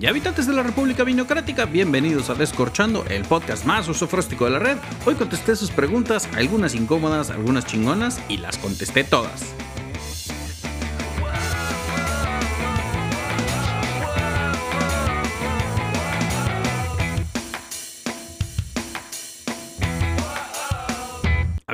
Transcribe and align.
Y 0.00 0.06
habitantes 0.06 0.46
de 0.46 0.54
la 0.54 0.62
República 0.62 1.04
Vinocrática, 1.04 1.66
bienvenidos 1.66 2.30
a 2.30 2.34
Descorchando, 2.34 3.04
el 3.10 3.22
podcast 3.24 3.66
más 3.66 3.86
usofróstico 3.86 4.46
de 4.46 4.52
la 4.52 4.58
red. 4.58 4.78
Hoy 5.04 5.14
contesté 5.14 5.54
sus 5.54 5.70
preguntas, 5.70 6.26
algunas 6.34 6.74
incómodas, 6.74 7.28
algunas 7.28 7.66
chingonas, 7.66 8.18
y 8.26 8.38
las 8.38 8.56
contesté 8.56 9.04
todas. 9.04 9.54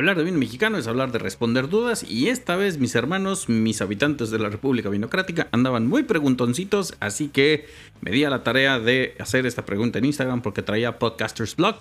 Hablar 0.06 0.18
de 0.18 0.24
vino 0.24 0.38
mexicano 0.38 0.78
es 0.78 0.86
hablar 0.86 1.10
de 1.10 1.18
responder 1.18 1.68
dudas 1.68 2.08
y 2.08 2.28
esta 2.28 2.54
vez 2.54 2.78
mis 2.78 2.94
hermanos, 2.94 3.48
mis 3.48 3.82
habitantes 3.82 4.30
de 4.30 4.38
la 4.38 4.48
República 4.48 4.88
Vinocrática 4.88 5.48
andaban 5.50 5.88
muy 5.88 6.04
preguntoncitos, 6.04 6.94
así 7.00 7.26
que 7.26 7.66
me 8.02 8.12
di 8.12 8.22
a 8.22 8.30
la 8.30 8.44
tarea 8.44 8.78
de 8.78 9.16
hacer 9.18 9.46
esta 9.46 9.64
pregunta 9.64 9.98
en 9.98 10.04
Instagram 10.04 10.42
porque 10.42 10.62
traía 10.62 11.00
Podcasters 11.00 11.56
Blog 11.56 11.80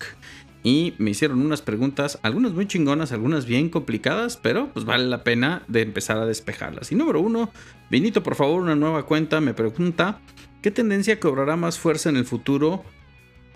y 0.64 0.96
me 0.98 1.12
hicieron 1.12 1.40
unas 1.40 1.62
preguntas, 1.62 2.18
algunas 2.24 2.54
muy 2.54 2.66
chingonas, 2.66 3.12
algunas 3.12 3.46
bien 3.46 3.70
complicadas, 3.70 4.38
pero 4.38 4.74
pues 4.74 4.86
vale 4.88 5.06
la 5.06 5.24
pena 5.24 5.62
de 5.68 5.84
empezar 5.84 6.18
a 6.18 6.26
despejarlas. 6.26 6.92
Y 6.92 6.96
número 6.96 7.20
uno, 7.20 7.52
Vinito, 7.92 8.24
por 8.24 8.34
favor, 8.34 8.60
una 8.60 8.76
nueva 8.76 9.06
cuenta 9.06 9.40
me 9.40 9.54
pregunta, 9.54 10.20
¿qué 10.64 10.72
tendencia 10.72 11.20
cobrará 11.20 11.58
más 11.58 11.78
fuerza 11.78 12.10
en 12.10 12.18
el 12.18 12.26
futuro 12.26 12.86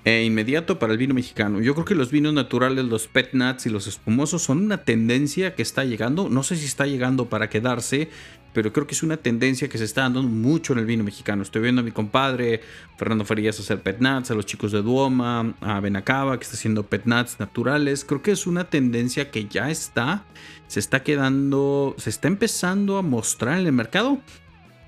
e 0.05 0.23
inmediato 0.23 0.79
para 0.79 0.93
el 0.93 0.97
vino 0.97 1.13
mexicano. 1.13 1.61
Yo 1.61 1.73
creo 1.73 1.85
que 1.85 1.95
los 1.95 2.11
vinos 2.11 2.33
naturales, 2.33 2.85
los 2.85 3.07
pet 3.07 3.33
nuts 3.33 3.65
y 3.65 3.69
los 3.69 3.87
espumosos 3.87 4.41
son 4.41 4.63
una 4.63 4.83
tendencia 4.83 5.55
que 5.55 5.61
está 5.61 5.83
llegando. 5.83 6.29
No 6.29 6.43
sé 6.43 6.55
si 6.55 6.65
está 6.65 6.85
llegando 6.85 7.29
para 7.29 7.49
quedarse, 7.49 8.09
pero 8.53 8.73
creo 8.73 8.87
que 8.87 8.93
es 8.93 9.03
una 9.03 9.17
tendencia 9.17 9.69
que 9.69 9.77
se 9.77 9.83
está 9.83 10.01
dando 10.01 10.23
mucho 10.23 10.73
en 10.73 10.79
el 10.79 10.85
vino 10.85 11.03
mexicano. 11.03 11.43
Estoy 11.43 11.61
viendo 11.61 11.81
a 11.81 11.83
mi 11.83 11.91
compadre 11.91 12.61
Fernando 12.97 13.25
Farías 13.25 13.59
hacer 13.59 13.81
pet 13.81 13.99
nuts, 13.99 14.31
a 14.31 14.35
los 14.35 14.45
chicos 14.45 14.71
de 14.71 14.81
Duoma, 14.81 15.53
a 15.61 15.79
Benacaba 15.79 16.37
que 16.37 16.43
está 16.43 16.55
haciendo 16.55 16.83
pet 16.83 17.05
nuts 17.05 17.39
naturales. 17.39 18.05
Creo 18.05 18.21
que 18.21 18.31
es 18.31 18.47
una 18.47 18.65
tendencia 18.69 19.31
que 19.31 19.45
ya 19.45 19.69
está, 19.69 20.25
se 20.67 20.79
está 20.79 21.03
quedando, 21.03 21.95
se 21.97 22.09
está 22.09 22.27
empezando 22.27 22.97
a 22.97 23.01
mostrar 23.01 23.59
en 23.59 23.67
el 23.67 23.73
mercado. 23.73 24.19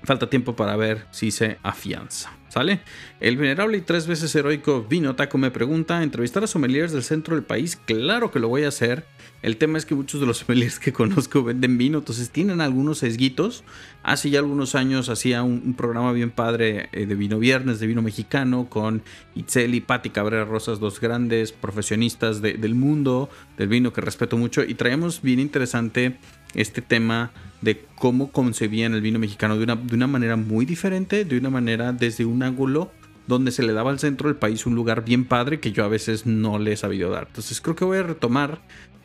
Falta 0.04 0.28
tiempo 0.28 0.56
para 0.56 0.76
ver 0.76 1.06
si 1.10 1.30
se 1.30 1.58
afianza. 1.62 2.30
¿Sale? 2.48 2.80
El 3.18 3.38
venerable 3.38 3.78
y 3.78 3.80
tres 3.80 4.06
veces 4.06 4.34
heroico 4.34 4.82
Vino 4.82 5.16
Taco 5.16 5.38
me 5.38 5.50
pregunta: 5.50 6.02
¿entrevistar 6.02 6.44
a 6.44 6.46
sommeliers 6.46 6.92
del 6.92 7.02
centro 7.02 7.34
del 7.34 7.44
país? 7.44 7.76
Claro 7.76 8.30
que 8.30 8.40
lo 8.40 8.48
voy 8.48 8.64
a 8.64 8.68
hacer. 8.68 9.06
El 9.40 9.56
tema 9.56 9.78
es 9.78 9.86
que 9.86 9.94
muchos 9.94 10.20
de 10.20 10.26
los 10.26 10.38
sommeliers 10.46 10.78
que 10.78 10.92
conozco 10.92 11.42
venden 11.42 11.78
vino, 11.78 11.98
entonces 11.98 12.28
tienen 12.30 12.60
algunos 12.60 12.98
sesguitos. 12.98 13.64
Hace 14.02 14.28
ya 14.28 14.40
algunos 14.40 14.74
años 14.74 15.08
hacía 15.08 15.42
un, 15.42 15.72
programa 15.74 16.12
bien 16.12 16.30
padre 16.30 16.90
eh, 16.92 17.06
de 17.06 17.14
vino 17.14 17.38
viernes, 17.38 17.80
de 17.80 17.86
vino 17.86 18.02
mexicano, 18.02 18.68
con 18.68 19.02
Itzel 19.34 19.74
y 19.74 19.80
Patti 19.80 20.10
Cabrera 20.10 20.44
Rosas, 20.44 20.78
dos 20.78 21.00
grandes 21.00 21.52
profesionistas 21.52 22.42
del 22.42 22.74
mundo 22.74 23.30
del 23.56 23.68
vino 23.68 23.94
que 23.94 24.02
respeto 24.02 24.36
mucho. 24.36 24.62
Y 24.62 24.74
traemos 24.74 25.22
bien 25.22 25.40
interesante 25.40 26.18
este 26.54 26.82
tema 26.82 27.32
de 27.60 27.84
cómo 27.96 28.32
concebían 28.32 28.94
el 28.94 29.00
vino 29.00 29.18
mexicano 29.18 29.56
de 29.56 29.64
una, 29.64 29.76
de 29.76 29.94
una 29.94 30.06
manera 30.06 30.36
muy 30.36 30.64
diferente, 30.66 31.24
de 31.24 31.38
una 31.38 31.50
manera 31.50 31.92
desde 31.92 32.24
un 32.24 32.42
ángulo 32.42 32.90
donde 33.26 33.52
se 33.52 33.62
le 33.62 33.72
daba 33.72 33.90
al 33.90 33.98
centro 33.98 34.28
del 34.28 34.36
país 34.36 34.66
un 34.66 34.74
lugar 34.74 35.04
bien 35.04 35.24
padre 35.24 35.60
que 35.60 35.72
yo 35.72 35.84
a 35.84 35.88
veces 35.88 36.26
no 36.26 36.58
le 36.58 36.72
he 36.72 36.76
sabido 36.76 37.10
dar. 37.10 37.26
Entonces 37.28 37.60
creo 37.60 37.76
que 37.76 37.84
voy 37.84 37.98
a 37.98 38.02
retomar 38.02 38.60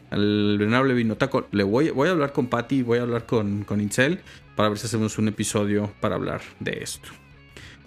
al 0.09 0.57
venerable 0.57 0.93
Vinotaco. 0.93 1.47
Le 1.51 1.63
voy, 1.63 1.89
voy 1.91 2.09
a 2.09 2.11
hablar 2.11 2.33
con 2.33 2.47
Patty, 2.47 2.81
voy 2.81 2.99
a 2.99 3.03
hablar 3.03 3.25
con, 3.25 3.63
con 3.63 3.81
Incel 3.81 4.19
para 4.55 4.69
ver 4.69 4.79
si 4.79 4.87
hacemos 4.87 5.17
un 5.17 5.27
episodio 5.27 5.93
para 5.99 6.15
hablar 6.15 6.41
de 6.59 6.79
esto. 6.81 7.09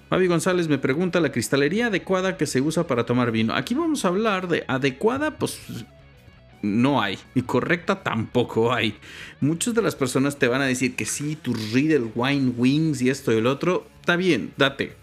Fabi 0.09 0.27
González 0.27 0.69
me 0.69 0.79
pregunta 0.79 1.21
la 1.21 1.31
cristalería 1.31 1.87
adecuada 1.87 2.37
que 2.37 2.47
se 2.47 2.61
usa 2.61 2.87
para 2.87 3.07
tomar 3.07 3.31
vino. 3.31 3.55
Aquí 3.55 3.75
vamos 3.75 4.05
a 4.05 4.09
hablar 4.09 4.49
de 4.49 4.65
adecuada, 4.67 5.39
pues 5.39 5.61
no 6.63 7.01
hay. 7.03 7.19
Y 7.35 7.43
correcta 7.43 8.03
tampoco 8.03 8.73
hay. 8.73 8.97
Muchas 9.41 9.75
de 9.75 9.83
las 9.83 9.95
personas 9.95 10.39
te 10.39 10.49
van 10.49 10.63
a 10.63 10.67
decir 10.67 10.97
que 10.97 11.07
sí, 11.07 11.37
tu 11.37 11.55
Riddle 11.55 12.11
Wine 12.15 12.53
Wings 12.57 13.03
y 13.03 13.11
esto 13.11 13.33
y 13.33 13.37
el 13.37 13.47
otro. 13.47 13.87
Está 14.01 14.17
bien, 14.17 14.53
date. 14.57 14.95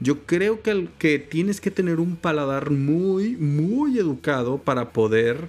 Yo 0.00 0.26
creo 0.26 0.62
que, 0.62 0.88
que 0.98 1.18
tienes 1.18 1.60
que 1.60 1.70
tener 1.70 2.00
un 2.00 2.16
paladar 2.16 2.70
muy, 2.70 3.36
muy 3.36 3.98
educado 3.98 4.58
para 4.58 4.92
poder 4.92 5.48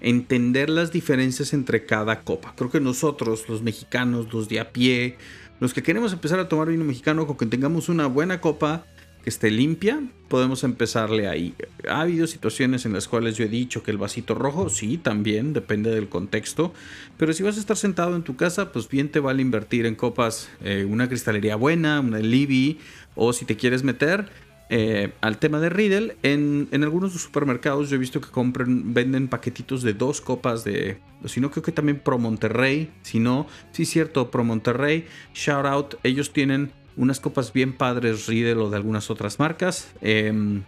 entender 0.00 0.70
las 0.70 0.92
diferencias 0.92 1.52
entre 1.52 1.84
cada 1.84 2.20
copa. 2.22 2.54
Creo 2.56 2.70
que 2.70 2.80
nosotros, 2.80 3.48
los 3.48 3.62
mexicanos, 3.62 4.32
los 4.32 4.48
de 4.48 4.60
a 4.60 4.72
pie, 4.72 5.16
los 5.60 5.74
que 5.74 5.82
queremos 5.82 6.12
empezar 6.12 6.40
a 6.40 6.48
tomar 6.48 6.68
vino 6.68 6.84
mexicano, 6.84 7.26
con 7.26 7.36
que 7.36 7.46
tengamos 7.46 7.90
una 7.90 8.06
buena 8.06 8.40
copa, 8.40 8.86
que 9.22 9.30
esté 9.30 9.50
limpia, 9.50 10.02
podemos 10.28 10.64
empezarle 10.64 11.28
ahí. 11.28 11.54
Ha 11.88 12.02
habido 12.02 12.26
situaciones 12.26 12.86
en 12.86 12.92
las 12.92 13.08
cuales 13.08 13.36
yo 13.36 13.44
he 13.44 13.48
dicho 13.48 13.82
que 13.82 13.90
el 13.90 13.98
vasito 13.98 14.34
rojo, 14.34 14.68
sí, 14.68 14.96
también, 14.96 15.52
depende 15.52 15.90
del 15.90 16.08
contexto, 16.08 16.72
pero 17.16 17.32
si 17.32 17.42
vas 17.42 17.56
a 17.56 17.60
estar 17.60 17.76
sentado 17.76 18.16
en 18.16 18.22
tu 18.22 18.36
casa, 18.36 18.72
pues 18.72 18.88
bien 18.88 19.10
te 19.10 19.20
vale 19.20 19.42
invertir 19.42 19.86
en 19.86 19.94
copas, 19.94 20.48
eh, 20.62 20.86
una 20.88 21.08
cristalería 21.08 21.56
buena, 21.56 22.00
una 22.00 22.18
Libby, 22.18 22.78
o 23.14 23.32
si 23.32 23.44
te 23.44 23.56
quieres 23.56 23.82
meter 23.82 24.28
eh, 24.72 25.12
al 25.20 25.38
tema 25.38 25.58
de 25.58 25.68
Riddle, 25.68 26.16
en, 26.22 26.68
en, 26.70 26.84
algunos 26.84 27.12
supermercados 27.12 27.90
yo 27.90 27.96
he 27.96 27.98
visto 27.98 28.20
que 28.20 28.30
compren, 28.30 28.94
venden 28.94 29.26
paquetitos 29.26 29.82
de 29.82 29.94
dos 29.94 30.20
copas 30.20 30.62
de, 30.62 30.98
si 31.24 31.40
no 31.40 31.50
creo 31.50 31.64
que 31.64 31.72
también 31.72 31.98
Pro 31.98 32.18
Monterrey, 32.18 32.88
si 33.02 33.18
no, 33.18 33.48
sí 33.72 33.84
cierto, 33.84 34.30
Pro 34.30 34.44
Monterrey, 34.44 35.06
shout 35.34 35.66
out, 35.66 35.94
ellos 36.04 36.32
tienen 36.32 36.70
unas 37.00 37.18
copas 37.18 37.54
bien 37.54 37.72
padres 37.72 38.26
Riedel 38.26 38.58
o 38.58 38.68
de 38.70 38.76
algunas 38.76 39.10
otras 39.10 39.38
marcas. 39.38 39.88
Em, 40.02 40.62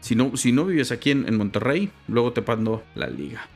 si, 0.00 0.14
no, 0.14 0.36
si 0.36 0.52
no 0.52 0.64
vives 0.64 0.92
aquí 0.92 1.10
en, 1.10 1.36
Monterrey, 1.36 1.90
luego 2.06 2.32
te 2.32 2.40
pando 2.40 2.84
la 2.94 3.08
liga. 3.08 3.48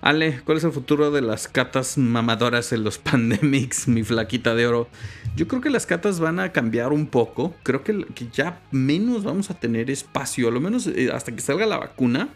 Ale, 0.00 0.40
¿cuál 0.44 0.58
es 0.58 0.64
el 0.64 0.72
futuro 0.72 1.12
de 1.12 1.22
las 1.22 1.46
catas 1.46 1.96
mamadoras 1.96 2.72
en 2.72 2.82
los 2.82 2.98
pandemics, 3.10 3.86
mi 3.86 4.02
flaquita 4.02 4.56
de 4.56 4.66
oro? 4.66 4.88
Yo 5.36 5.46
creo 5.46 5.60
que 5.60 5.70
las 5.70 5.86
catas 5.86 6.18
van 6.18 6.40
a 6.40 6.50
cambiar 6.50 6.92
un 6.92 7.06
poco. 7.06 7.54
Creo 7.62 7.84
que, 7.84 8.06
que 8.12 8.26
ya 8.32 8.60
menos 8.72 9.22
vamos 9.22 9.50
a 9.50 9.54
tener 9.54 9.88
espacio, 9.88 10.48
a 10.48 10.50
lo 10.50 10.60
menos 10.60 10.88
eh, 10.88 11.12
hasta 11.12 11.30
que 11.30 11.40
salga 11.40 11.64
la 11.66 11.78
vacuna. 11.78 12.30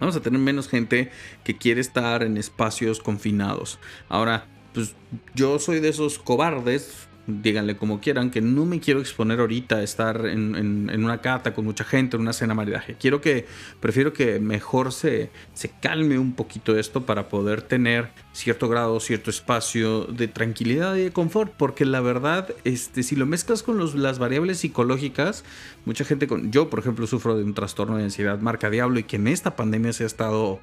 Vamos 0.00 0.16
a 0.16 0.20
tener 0.20 0.38
menos 0.38 0.68
gente 0.68 1.10
que 1.44 1.56
quiere 1.56 1.80
estar 1.80 2.22
en 2.22 2.36
espacios 2.36 3.00
confinados. 3.00 3.78
Ahora, 4.10 4.46
pues 4.74 4.94
yo 5.34 5.58
soy 5.58 5.80
de 5.80 5.88
esos 5.88 6.18
cobardes, 6.18 7.08
díganle 7.42 7.76
como 7.76 8.00
quieran, 8.00 8.30
que 8.30 8.40
no 8.40 8.66
me 8.66 8.80
quiero 8.80 9.00
exponer 9.00 9.40
ahorita 9.40 9.76
a 9.76 9.82
estar 9.82 10.26
en, 10.26 10.90
una 10.90 11.18
cata 11.18 11.54
con 11.54 11.64
mucha 11.64 11.84
gente, 11.84 12.16
en 12.16 12.22
una 12.22 12.32
cena 12.32 12.54
maridaje. 12.54 12.96
Quiero 12.98 13.20
que, 13.20 13.46
prefiero 13.80 14.12
que 14.12 14.40
mejor 14.40 14.92
se, 14.92 15.30
se 15.54 15.70
calme 15.70 16.18
un 16.18 16.34
poquito 16.34 16.78
esto 16.78 17.06
para 17.06 17.28
poder 17.28 17.62
tener 17.62 18.08
cierto 18.32 18.68
grado, 18.68 19.00
cierto 19.00 19.30
espacio 19.30 20.04
de 20.04 20.28
tranquilidad 20.28 20.96
y 20.96 21.04
de 21.04 21.12
confort, 21.12 21.52
porque 21.56 21.84
la 21.84 22.00
verdad, 22.00 22.48
este, 22.64 23.02
si 23.02 23.16
lo 23.16 23.26
mezclas 23.26 23.62
con 23.62 23.78
los, 23.78 23.94
las 23.94 24.18
variables 24.18 24.58
psicológicas, 24.58 25.44
mucha 25.84 26.04
gente 26.04 26.26
con, 26.26 26.52
yo 26.52 26.70
por 26.70 26.80
ejemplo 26.80 27.06
sufro 27.06 27.36
de 27.36 27.44
un 27.44 27.54
trastorno 27.54 27.96
de 27.96 28.04
ansiedad 28.04 28.40
marca 28.40 28.70
diablo 28.70 28.98
y 28.98 29.04
que 29.04 29.16
en 29.16 29.28
esta 29.28 29.56
pandemia 29.56 29.92
se 29.92 30.04
ha 30.04 30.06
estado 30.06 30.60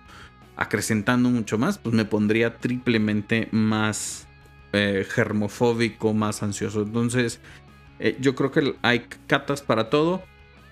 acrecentando 0.55 1.29
mucho 1.29 1.57
más, 1.57 1.77
pues 1.77 1.93
me 1.93 2.03
pondría 2.03 2.57
triplemente 2.57 3.47
más 3.51 4.26
eh, 4.73 5.05
germofóbico, 5.07 6.13
más 6.13 6.43
ansioso. 6.43 6.81
Entonces, 6.81 7.39
eh, 7.99 8.17
yo 8.19 8.35
creo 8.35 8.51
que 8.51 8.75
hay 8.81 9.07
catas 9.27 9.61
para 9.61 9.89
todo. 9.89 10.21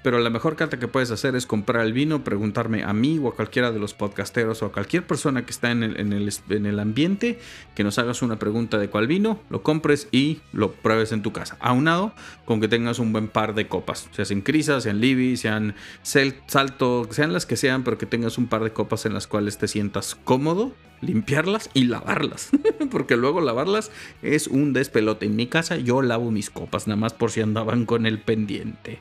Pero 0.06 0.20
la 0.20 0.30
mejor 0.30 0.56
carta 0.56 0.78
que 0.78 0.88
puedes 0.88 1.10
hacer 1.10 1.36
es 1.36 1.48
comprar 1.48 1.84
el 1.84 1.92
vino, 1.92 2.24
preguntarme 2.24 2.84
a 2.84 2.94
mí 2.94 3.18
o 3.18 3.28
a 3.28 3.36
cualquiera 3.36 3.72
de 3.72 3.80
los 3.80 3.96
podcasteros 3.96 4.62
o 4.62 4.68
a 4.68 4.72
cualquier 4.72 5.08
persona 5.08 5.48
que 5.48 5.50
está 5.50 5.72
en 5.72 5.82
el, 5.82 6.00
en 6.00 6.66
el, 6.68 6.80
ambiente, 6.80 7.40
que 7.74 7.84
nos 7.84 7.98
hagas 7.98 8.22
una 8.22 8.38
pregunta 8.38 8.78
de 8.78 8.88
cuál 8.88 9.08
vino, 9.08 9.40
lo 9.50 9.64
compres 9.64 10.08
y 10.12 10.42
lo 10.54 10.74
pruebes 10.74 11.12
en 11.12 11.24
tu 11.24 11.34
casa. 11.34 11.58
Aunado 11.60 12.14
con 12.46 12.62
que 12.62 12.68
tengas 12.68 13.00
un 13.00 13.14
buen 13.14 13.30
par 13.30 13.56
de 13.56 13.68
copas, 13.68 14.08
sean 14.12 14.28
en 14.30 14.42
Crisa, 14.42 14.80
sean 14.80 15.02
Libby, 15.02 15.38
sean 15.38 15.74
Salto, 16.04 17.08
sean 17.10 17.34
las 17.34 17.48
que 17.48 17.58
sean, 17.58 17.84
pero 17.84 17.98
que 17.98 18.06
tengas 18.06 18.38
un 18.38 18.46
par 18.46 18.64
de 18.64 18.74
copas 18.74 19.08
en 19.08 19.14
las 19.16 19.26
cuales 19.26 19.58
te 19.58 19.68
sientas 19.68 20.14
cómodo, 20.24 20.72
limpiarlas 21.02 21.72
y 21.74 21.86
lavarlas. 21.86 22.52
Porque 22.92 23.18
luego 23.18 23.42
lavarlas 23.42 23.90
es 24.22 24.46
un 24.46 24.72
despelote. 24.72 25.26
En 25.26 25.36
mi 25.36 25.48
casa 25.48 25.78
yo 25.78 26.04
lavo 26.04 26.30
mis 26.30 26.52
copas, 26.52 26.86
nada 26.86 26.98
más 26.98 27.14
por 27.14 27.32
si 27.32 27.42
andaban 27.42 27.88
con 27.88 28.06
el 28.06 28.20
pendiente. 28.20 29.00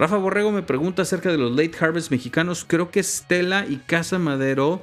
Rafa 0.00 0.16
Borrego 0.16 0.50
me 0.50 0.62
pregunta 0.62 1.02
acerca 1.02 1.30
de 1.30 1.36
los 1.36 1.50
late 1.50 1.72
harvest 1.78 2.10
mexicanos. 2.10 2.64
Creo 2.66 2.90
que 2.90 3.00
Estela 3.00 3.66
y 3.68 3.76
Casa 3.76 4.18
Madero. 4.18 4.82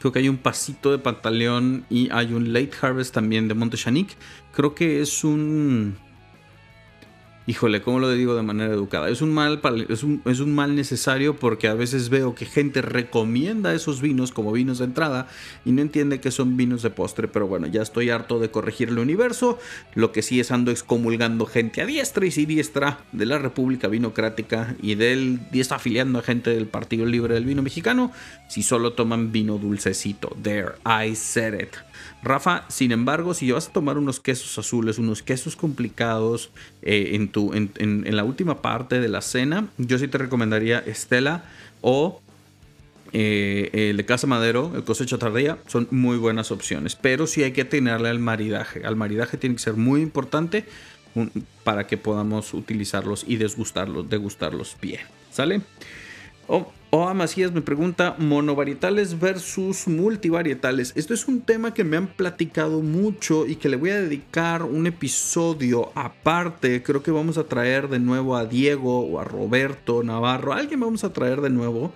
Creo 0.00 0.10
que 0.10 0.18
hay 0.18 0.28
un 0.28 0.38
pasito 0.38 0.90
de 0.90 0.98
pantaleón 0.98 1.86
y 1.88 2.10
hay 2.10 2.32
un 2.32 2.52
late 2.52 2.72
harvest 2.82 3.14
también 3.14 3.46
de 3.46 3.54
Montechanic. 3.54 4.16
Creo 4.52 4.74
que 4.74 5.00
es 5.00 5.22
un. 5.22 5.96
Híjole, 7.46 7.80
¿cómo 7.80 8.00
lo 8.00 8.10
digo 8.10 8.34
de 8.34 8.42
manera 8.42 8.72
educada? 8.72 9.08
Es 9.08 9.22
un 9.22 9.32
mal, 9.32 9.60
es 9.88 10.02
un, 10.02 10.20
es 10.24 10.40
un 10.40 10.54
mal 10.54 10.74
necesario 10.74 11.36
porque 11.36 11.68
a 11.68 11.74
veces 11.74 12.08
veo 12.08 12.34
que 12.34 12.44
gente 12.44 12.82
recomienda 12.82 13.74
esos 13.74 14.00
vinos 14.00 14.32
como 14.32 14.52
vinos 14.52 14.78
de 14.78 14.86
entrada 14.86 15.28
y 15.64 15.72
no 15.72 15.82
entiende 15.82 16.20
que 16.20 16.30
son 16.30 16.56
vinos 16.56 16.82
de 16.82 16.90
postre, 16.90 17.28
pero 17.28 17.46
bueno, 17.46 17.66
ya 17.66 17.82
estoy 17.82 18.10
harto 18.10 18.38
de 18.38 18.50
corregir 18.50 18.88
el 18.88 18.98
universo, 18.98 19.58
lo 19.94 20.12
que 20.12 20.22
sí 20.22 20.40
es 20.40 20.50
ando 20.50 20.70
excomulgando 20.70 21.46
gente 21.46 21.82
a 21.82 21.86
diestra 21.86 22.26
y 22.26 22.30
siniestra 22.30 22.98
de 23.12 23.26
la 23.26 23.38
República 23.38 23.88
Vinocrática 23.88 24.74
y 24.82 24.96
del 24.96 25.40
y 25.52 25.60
está 25.60 25.76
afiliando 25.76 26.18
a 26.18 26.22
gente 26.22 26.50
del 26.50 26.66
Partido 26.66 27.06
Libre 27.06 27.34
del 27.34 27.44
Vino 27.44 27.62
Mexicano 27.62 28.12
si 28.48 28.62
solo 28.62 28.92
toman 28.92 29.32
vino 29.32 29.58
dulcecito. 29.58 30.36
There, 30.42 30.74
I 30.84 31.14
said 31.14 31.54
it. 31.54 31.85
Rafa, 32.22 32.64
sin 32.68 32.92
embargo, 32.92 33.34
si 33.34 33.50
vas 33.50 33.68
a 33.68 33.72
tomar 33.72 33.98
unos 33.98 34.20
quesos 34.20 34.58
azules, 34.58 34.98
unos 34.98 35.22
quesos 35.22 35.56
complicados 35.56 36.50
eh, 36.82 37.12
en, 37.14 38.16
la 38.16 38.24
última 38.24 38.62
parte 38.62 39.00
de 39.00 39.08
la 39.08 39.20
cena, 39.20 39.68
yo 39.78 39.98
sí 39.98 40.08
te 40.08 40.18
recomendaría 40.18 40.78
Estela 40.78 41.44
o 41.80 42.20
eh, 43.12 43.88
el 43.90 43.96
de 43.96 44.04
Casa 44.04 44.26
Madero, 44.26 44.72
el 44.74 44.84
cosecha 44.84 45.18
tardía, 45.18 45.58
son 45.66 45.88
muy 45.90 46.16
buenas 46.16 46.50
opciones. 46.50 46.96
Pero 46.96 47.26
sí 47.26 47.42
hay 47.42 47.52
que 47.52 47.64
tenerle 47.64 48.08
al 48.08 48.18
maridaje. 48.18 48.84
Al 48.84 48.96
maridaje 48.96 49.36
tiene 49.36 49.56
que 49.56 49.62
ser 49.62 49.74
muy 49.74 50.02
importante 50.02 50.64
para 51.64 51.86
que 51.86 51.96
podamos 51.96 52.52
utilizarlos 52.52 53.24
y 53.26 53.36
desgustarlos, 53.36 54.08
degustarlos 54.08 54.76
bien. 54.80 55.00
¿Sale? 55.30 55.62
Oh, 56.46 56.72
Oa 56.90 57.14
Macías 57.14 57.50
me 57.50 57.62
pregunta, 57.62 58.14
monovarietales 58.16 59.18
versus 59.18 59.88
multivarietales. 59.88 60.92
Esto 60.94 61.14
es 61.14 61.26
un 61.26 61.40
tema 61.40 61.74
que 61.74 61.82
me 61.82 61.96
han 61.96 62.06
platicado 62.06 62.80
mucho 62.80 63.44
y 63.44 63.56
que 63.56 63.68
le 63.68 63.76
voy 63.76 63.90
a 63.90 64.00
dedicar 64.00 64.62
un 64.62 64.86
episodio 64.86 65.90
aparte. 65.96 66.84
Creo 66.84 67.02
que 67.02 67.10
vamos 67.10 67.38
a 67.38 67.44
traer 67.44 67.88
de 67.88 67.98
nuevo 67.98 68.36
a 68.36 68.46
Diego 68.46 69.00
o 69.00 69.18
a 69.18 69.24
Roberto 69.24 70.04
Navarro. 70.04 70.52
Alguien 70.52 70.78
vamos 70.78 71.02
a 71.02 71.12
traer 71.12 71.40
de 71.40 71.50
nuevo. 71.50 71.92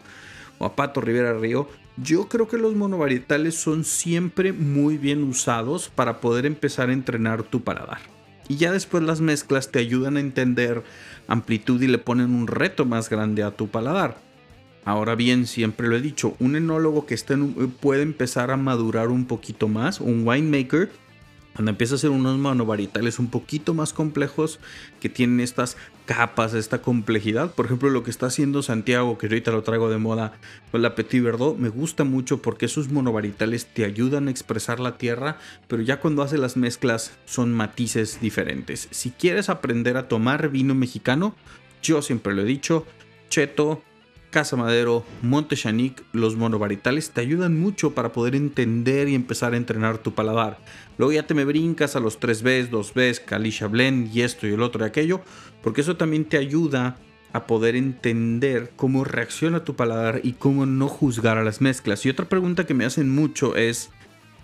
O 0.59 0.65
a 0.67 0.75
Pato 0.75 1.01
Rivera 1.01 1.39
Río. 1.39 1.69
Yo 1.97 2.29
creo 2.29 2.49
que 2.49 2.59
los 2.59 2.75
monovarietales 2.75 3.55
son 3.55 3.85
siempre 3.85 4.53
muy 4.53 4.99
bien 4.99 5.23
usados 5.23 5.89
para 5.89 6.21
poder 6.21 6.47
empezar 6.47 6.91
a 6.91 6.95
entrenar 6.95 7.45
tu 7.45 7.63
paladar. 7.63 8.01
Y 8.49 8.57
ya 8.57 8.73
después 8.73 9.05
las 9.05 9.21
mezclas 9.21 9.71
te 9.71 9.79
ayudan 9.79 10.17
a 10.17 10.21
entender 10.21 10.83
amplitud 11.29 11.81
y 11.81 11.87
le 11.87 11.99
ponen 11.99 12.35
un 12.35 12.49
reto 12.49 12.85
más 12.85 13.09
grande 13.09 13.45
a 13.45 13.53
tu 13.53 13.69
paladar. 13.69 14.30
Ahora 14.85 15.15
bien, 15.15 15.47
siempre 15.47 15.89
lo 15.89 15.97
he 15.97 16.01
dicho, 16.01 16.35
un 16.39 16.57
enólogo 16.57 17.07
que 17.07 17.15
está 17.15 17.37
puede 17.81 18.03
empezar 18.03 18.51
a 18.51 18.57
madurar 18.57 19.09
un 19.09 19.27
poquito 19.27 19.69
más, 19.69 20.01
un 20.01 20.27
winemaker, 20.27 20.91
cuando 21.55 21.73
empieza 21.73 21.95
a 21.95 21.97
hacer 21.97 22.11
unos 22.11 22.39
monovarietales 22.39 23.19
un 23.19 23.29
poquito 23.29 23.75
más 23.75 23.93
complejos 23.93 24.61
que 25.01 25.09
tienen 25.09 25.41
estas 25.41 25.77
capas, 26.07 26.55
esta 26.55 26.81
complejidad. 26.81 27.55
Por 27.55 27.67
ejemplo, 27.67 27.91
lo 27.91 28.03
que 28.03 28.11
está 28.11 28.27
haciendo 28.27 28.63
Santiago, 28.63 29.19
que 29.19 29.27
ahorita 29.27 29.51
lo 29.51 29.63
traigo 29.63 29.91
de 29.91 29.99
moda 29.99 30.33
con 30.71 30.81
la 30.81 30.95
Petit 30.95 31.23
Verdot, 31.23 31.59
me 31.59 31.69
gusta 31.69 32.05
mucho 32.05 32.41
porque 32.41 32.67
esos 32.67 32.91
monovarietales 32.91 33.67
te 33.67 33.85
ayudan 33.85 34.29
a 34.29 34.31
expresar 34.31 34.81
la 34.81 34.97
tierra, 34.97 35.39
pero 35.69 35.83
ya 35.83 36.01
cuando 36.01 36.23
hace 36.23 36.39
las 36.39 36.57
mezclas 36.57 37.19
son 37.27 37.53
matices 37.53 38.21
diferentes. 38.21 38.89
Si 38.91 39.11
quieres 39.11 39.51
aprender 39.51 39.97
a 39.97 40.09
tomar 40.09 40.49
vino 40.51 40.75
mexicano, 40.75 41.35
yo 41.83 42.01
siempre 42.01 42.35
lo 42.35 42.43
he 42.43 42.47
dicho, 42.47 42.87
Cheto, 43.29 43.83
Casa 44.31 44.57
Madero, 44.57 45.05
Monte 45.23 45.57
Chanic, 45.57 46.03
los 46.13 46.37
monovarietales 46.37 47.11
te 47.11 47.21
ayudan 47.21 47.59
mucho 47.59 47.95
para 47.95 48.13
poder 48.13 48.35
entender 48.35 49.09
y 49.09 49.15
empezar 49.15 49.55
a 49.55 49.57
entrenar 49.57 49.99
tu 49.99 50.15
paladar. 50.15 50.59
Luego 50.99 51.13
ya 51.13 51.27
te 51.27 51.35
me 51.35 51.45
brincas 51.45 51.97
a 51.97 52.01
los 52.01 52.21
3Bs, 52.21 52.71
2Bs, 52.71 53.25
Kalisha 53.25 53.67
Blend 53.67 54.15
y 54.15 54.23
esto 54.23 54.47
y 54.47 54.53
el 54.53 54.63
otro 54.63 54.85
y 54.85 54.89
aquello, 54.89 55.21
porque 55.63 55.81
eso 55.81 55.97
también 55.97 56.25
te 56.25 56.39
ayuda 56.39 56.97
a 57.33 57.47
poder 57.47 57.77
entender 57.77 58.73
cómo 58.77 59.05
reacciona 59.05 59.65
tu 59.65 59.77
paladar 59.77 60.21
y 60.23 60.33
cómo 60.33 60.67
no 60.67 60.89
juzgar 60.89 61.39
a 61.39 61.45
las 61.45 61.61
mezclas. 61.61 62.05
Y 62.07 62.11
otra 62.11 62.29
pregunta 62.29 62.67
que 62.67 62.75
me 62.75 62.85
hacen 62.85 63.11
mucho 63.11 63.57
es, 63.57 63.91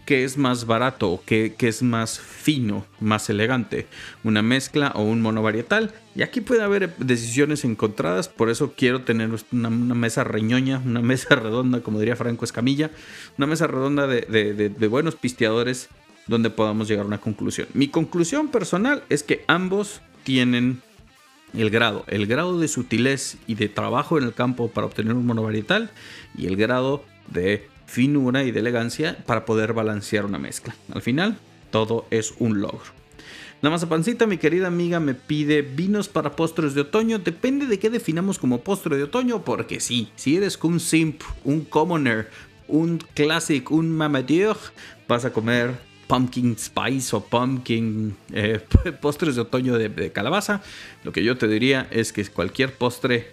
qué 0.06 0.25
es 0.25 0.38
más 0.38 0.64
barato, 0.64 1.23
qué, 1.26 1.55
qué 1.58 1.69
es 1.69 1.82
más 1.82 2.19
fino, 2.19 2.87
más 3.00 3.29
elegante, 3.29 3.87
una 4.25 4.41
mezcla 4.41 4.93
o 4.94 5.03
un 5.03 5.20
monovarietal. 5.20 5.93
Y 6.14 6.23
aquí 6.23 6.41
puede 6.41 6.62
haber 6.62 6.97
decisiones 6.97 7.64
encontradas, 7.64 8.29
por 8.29 8.49
eso 8.49 8.73
quiero 8.75 9.03
tener 9.03 9.31
una, 9.53 9.69
mesa 9.69 10.25
reñoña, 10.25 10.81
una 10.82 11.00
mesa 11.03 11.35
redonda, 11.35 11.81
como 11.81 11.99
diría 11.99 12.17
Franco 12.17 12.44
Escamilla, 12.44 12.91
una 13.37 13.47
mesa 13.47 13.67
redonda 13.67 14.06
de, 14.06 14.23
de 14.23 14.88
buenos 14.88 15.17
pisteadores 15.17 15.91
donde 16.26 16.50
podamos 16.50 16.88
llegar 16.88 17.05
a 17.05 17.08
una 17.08 17.20
conclusión. 17.20 17.69
Mi 17.75 17.88
conclusión 17.88 18.49
personal 18.49 19.03
es 19.08 19.23
que 19.23 19.44
ambos 19.49 20.00
tienen 20.25 20.81
el 21.55 21.70
grado, 21.70 22.05
el 22.08 22.26
grado 22.26 22.58
de 22.58 22.69
sutilez 22.69 23.38
y 23.47 23.55
de 23.55 23.69
trabajo 23.69 24.19
en 24.19 24.25
el 24.25 24.35
campo 24.35 24.69
para 24.69 24.87
obtener 24.87 25.14
un 25.14 25.26
monovarietal 25.26 25.91
y 26.37 26.47
el 26.47 26.56
grado 26.56 27.05
de 27.29 27.69
finura 27.87 28.44
y 28.44 28.50
de 28.50 28.61
elegancia 28.61 29.17
para 29.27 29.44
poder 29.44 29.73
balancear 29.73 30.25
una 30.25 30.38
mezcla. 30.38 30.75
Al 30.93 31.03
final, 31.03 31.38
todo 31.71 32.06
es 32.11 32.35
un 32.38 32.61
logro. 32.61 32.97
La 33.62 33.71
mazapancita, 33.71 34.27
mi 34.27 34.37
querida 34.37 34.67
amiga, 34.67 35.00
me 35.00 35.15
pide 35.15 35.62
vinos 35.62 36.09
para 36.09 36.37
postres 36.37 36.75
de 36.75 36.83
otoño. 36.83 37.19
Depende 37.19 37.67
de 37.67 37.79
qué 37.79 37.88
definamos 37.88 38.38
como 38.38 38.61
postre 38.61 38.97
de 38.97 39.05
otoño, 39.05 39.43
porque 39.44 39.81
sí, 39.81 40.11
si 40.15 40.37
eres 40.37 40.59
un 40.62 40.79
simp, 40.79 41.23
un 41.43 41.62
commoner, 41.65 42.31
un 42.69 42.99
classic, 43.15 43.71
un 43.71 43.91
mamadeur, 43.91 44.56
vas 45.09 45.25
a 45.25 45.32
comer 45.32 45.75
pumpkin 46.06 46.56
spice 46.59 47.17
o 47.17 47.21
pumpkin 47.21 48.17
eh, 48.32 48.61
postres 49.00 49.35
de 49.37 49.41
otoño 49.41 49.79
de, 49.79 49.89
de, 49.89 50.12
calabaza. 50.12 50.62
Lo 51.03 51.12
que 51.12 51.25
yo 51.25 51.39
te 51.39 51.49
diría 51.49 51.89
es 51.91 52.12
que 52.12 52.25
cualquier 52.27 52.75
postre 52.75 53.32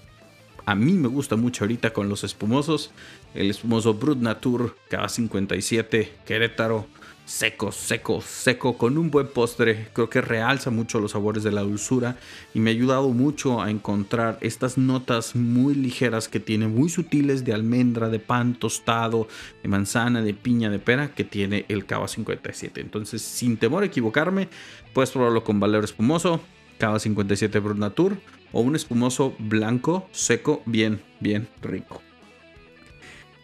a 0.65 0.75
mí 0.75 0.93
me 0.93 1.07
gusta 1.07 1.35
mucho 1.35 1.63
ahorita 1.63 1.91
con 1.91 2.09
los 2.09 2.23
espumosos. 2.23 2.91
El 3.35 3.49
espumoso 3.49 3.93
Brut 3.93 4.19
Natur 4.19 4.77
K57 4.89 6.09
Querétaro. 6.25 6.87
Seco, 7.25 7.71
seco, 7.71 8.19
seco, 8.21 8.77
con 8.77 8.97
un 8.97 9.09
buen 9.09 9.27
postre. 9.27 9.87
Creo 9.93 10.09
que 10.09 10.19
realza 10.19 10.71
mucho 10.71 10.99
los 10.99 11.11
sabores 11.11 11.43
de 11.43 11.53
la 11.53 11.61
dulzura 11.61 12.17
y 12.53 12.59
me 12.59 12.69
ha 12.69 12.73
ayudado 12.73 13.09
mucho 13.09 13.61
a 13.61 13.71
encontrar 13.71 14.37
estas 14.41 14.77
notas 14.77 15.33
muy 15.33 15.73
ligeras 15.73 16.27
que 16.27 16.41
tiene, 16.41 16.67
muy 16.67 16.89
sutiles 16.89 17.45
de 17.45 17.53
almendra, 17.53 18.09
de 18.09 18.19
pan 18.19 18.55
tostado, 18.55 19.29
de 19.61 19.69
manzana, 19.69 20.21
de 20.21 20.33
piña, 20.33 20.69
de 20.69 20.79
pera 20.79 21.15
que 21.15 21.23
tiene 21.23 21.65
el 21.69 21.85
Cava 21.85 22.09
57. 22.09 22.81
Entonces, 22.81 23.21
sin 23.21 23.55
temor 23.55 23.83
a 23.83 23.85
equivocarme, 23.85 24.49
puedes 24.93 25.11
probarlo 25.11 25.45
con 25.45 25.61
valor 25.61 25.85
espumoso, 25.85 26.41
Cava 26.77 26.99
57 26.99 27.57
Brut 27.59 27.77
Natur 27.77 28.17
o 28.53 28.61
un 28.61 28.77
espumoso 28.77 29.35
blanco, 29.39 30.07
seco, 30.11 30.63
bien, 30.65 31.01
bien 31.19 31.49
rico. 31.61 32.01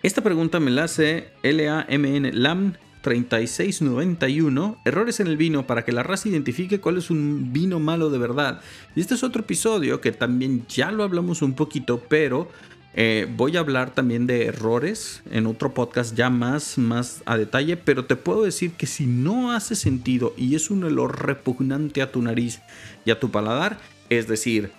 Esta 0.01 0.21
pregunta 0.21 0.61
me 0.61 0.71
la 0.71 0.85
hace 0.85 1.27
LAMN 1.43 2.41
LAM 2.41 2.73
3691, 3.01 4.81
errores 4.85 5.19
en 5.19 5.27
el 5.27 5.37
vino 5.37 5.67
para 5.67 5.83
que 5.83 5.91
la 5.91 6.03
raza 6.03 6.29
identifique 6.29 6.79
cuál 6.79 6.97
es 6.97 7.09
un 7.09 7.51
vino 7.51 7.79
malo 7.79 8.09
de 8.09 8.17
verdad. 8.17 8.61
Y 8.95 9.01
este 9.01 9.15
es 9.15 9.23
otro 9.23 9.41
episodio 9.41 9.99
que 9.99 10.11
también 10.11 10.65
ya 10.67 10.91
lo 10.91 11.03
hablamos 11.03 11.41
un 11.41 11.53
poquito, 11.53 12.01
pero 12.07 12.49
eh, 12.93 13.27
voy 13.37 13.55
a 13.55 13.61
hablar 13.61 13.91
también 13.91 14.25
de 14.27 14.47
errores 14.47 15.21
en 15.31 15.47
otro 15.47 15.73
podcast 15.73 16.15
ya 16.15 16.29
más, 16.29 16.77
más 16.77 17.21
a 17.25 17.37
detalle, 17.37 17.77
pero 17.77 18.05
te 18.05 18.15
puedo 18.15 18.43
decir 18.43 18.71
que 18.73 18.87
si 18.87 19.05
no 19.05 19.51
hace 19.51 19.75
sentido 19.75 20.33
y 20.37 20.55
es 20.55 20.69
un 20.69 20.83
olor 20.83 21.25
repugnante 21.25 22.01
a 22.01 22.11
tu 22.11 22.21
nariz 22.21 22.61
y 23.05 23.11
a 23.11 23.19
tu 23.19 23.31
paladar, 23.31 23.79
es 24.09 24.27
decir, 24.27 24.71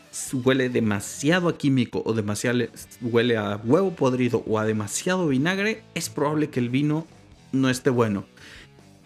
huele 0.44 0.68
demasiado 0.68 1.49
a 1.49 1.56
químico 1.56 2.02
o 2.04 2.12
demasiado 2.12 2.66
huele 3.00 3.37
a 3.37 3.60
huevo 3.64 3.92
podrido 3.92 4.42
o 4.46 4.58
a 4.58 4.64
demasiado 4.64 5.28
vinagre, 5.28 5.82
es 5.94 6.08
probable 6.08 6.50
que 6.50 6.60
el 6.60 6.68
vino 6.68 7.06
no 7.52 7.70
esté 7.70 7.90
bueno. 7.90 8.26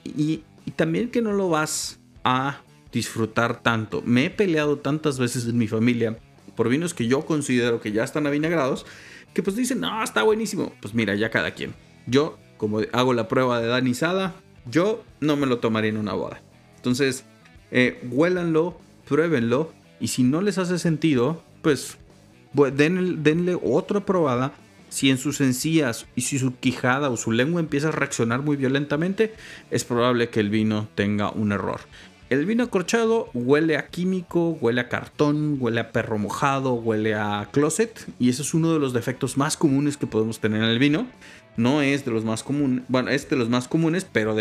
Y, 0.04 0.42
también 0.76 1.10
que 1.10 1.20
no 1.20 1.34
lo 1.34 1.50
vas 1.50 2.00
a 2.24 2.62
disfrutar 2.90 3.62
tanto. 3.62 4.02
Me 4.06 4.26
he 4.26 4.30
peleado 4.30 4.78
tantas 4.78 5.18
veces 5.18 5.46
en 5.46 5.58
mi 5.58 5.68
familia 5.68 6.16
por 6.56 6.70
vinos 6.70 6.94
que 6.94 7.06
yo 7.06 7.26
considero 7.26 7.82
que 7.82 7.92
ya 7.92 8.02
están 8.02 8.26
avinagrados, 8.26 8.86
que 9.34 9.42
pues 9.42 9.56
dicen, 9.56 9.80
no, 9.80 10.02
está 10.02 10.22
buenísimo. 10.22 10.72
Pues 10.80 10.94
mira, 10.94 11.14
ya 11.16 11.28
cada 11.28 11.50
quien. 11.50 11.74
Yo, 12.06 12.38
como 12.56 12.80
hago 12.92 13.12
la 13.12 13.28
prueba 13.28 13.60
de 13.60 13.66
danizada, 13.66 14.34
yo 14.70 15.04
no 15.20 15.36
me 15.36 15.46
lo 15.46 15.58
tomaría 15.58 15.90
en 15.90 15.98
una 15.98 16.14
boda. 16.14 16.40
Entonces, 16.76 17.26
eh, 17.70 18.00
huélanlo, 18.10 18.78
pruébenlo 19.06 19.70
y 20.00 20.08
si 20.08 20.22
no 20.22 20.40
les 20.40 20.58
hace 20.58 20.78
sentido, 20.78 21.42
pues 21.62 21.96
denle 22.52 23.58
otra 23.62 24.00
probada. 24.04 24.52
Si 24.88 25.10
en 25.10 25.18
sus 25.18 25.40
encías 25.40 26.06
y 26.14 26.20
si 26.20 26.38
su 26.38 26.56
quijada 26.56 27.10
o 27.10 27.16
su 27.16 27.32
lengua 27.32 27.60
empieza 27.60 27.88
a 27.88 27.92
reaccionar 27.92 28.42
muy 28.42 28.56
violentamente, 28.56 29.34
es 29.72 29.82
probable 29.82 30.28
que 30.28 30.38
el 30.38 30.50
vino 30.50 30.86
tenga 30.94 31.30
un 31.30 31.50
error. 31.50 31.80
El 32.30 32.46
vino 32.46 32.64
acorchado 32.64 33.28
huele 33.34 33.76
a 33.76 33.88
químico, 33.88 34.50
huele 34.60 34.80
a 34.80 34.88
cartón, 34.88 35.58
huele 35.60 35.80
a 35.80 35.92
perro 35.92 36.18
mojado, 36.18 36.74
huele 36.74 37.14
a 37.14 37.48
closet. 37.52 38.06
Y 38.18 38.28
ese 38.28 38.42
es 38.42 38.54
uno 38.54 38.72
de 38.72 38.78
los 38.78 38.92
defectos 38.92 39.36
más 39.36 39.56
comunes 39.56 39.96
que 39.96 40.06
podemos 40.06 40.38
tener 40.38 40.62
en 40.62 40.68
el 40.68 40.78
vino. 40.78 41.08
No 41.56 41.82
es 41.82 42.04
de 42.04 42.10
los 42.10 42.24
más 42.24 42.42
comunes, 42.42 42.84
bueno, 42.88 43.10
es 43.10 43.28
de 43.28 43.36
los 43.36 43.48
más 43.48 43.68
comunes, 43.68 44.06
pero 44.10 44.36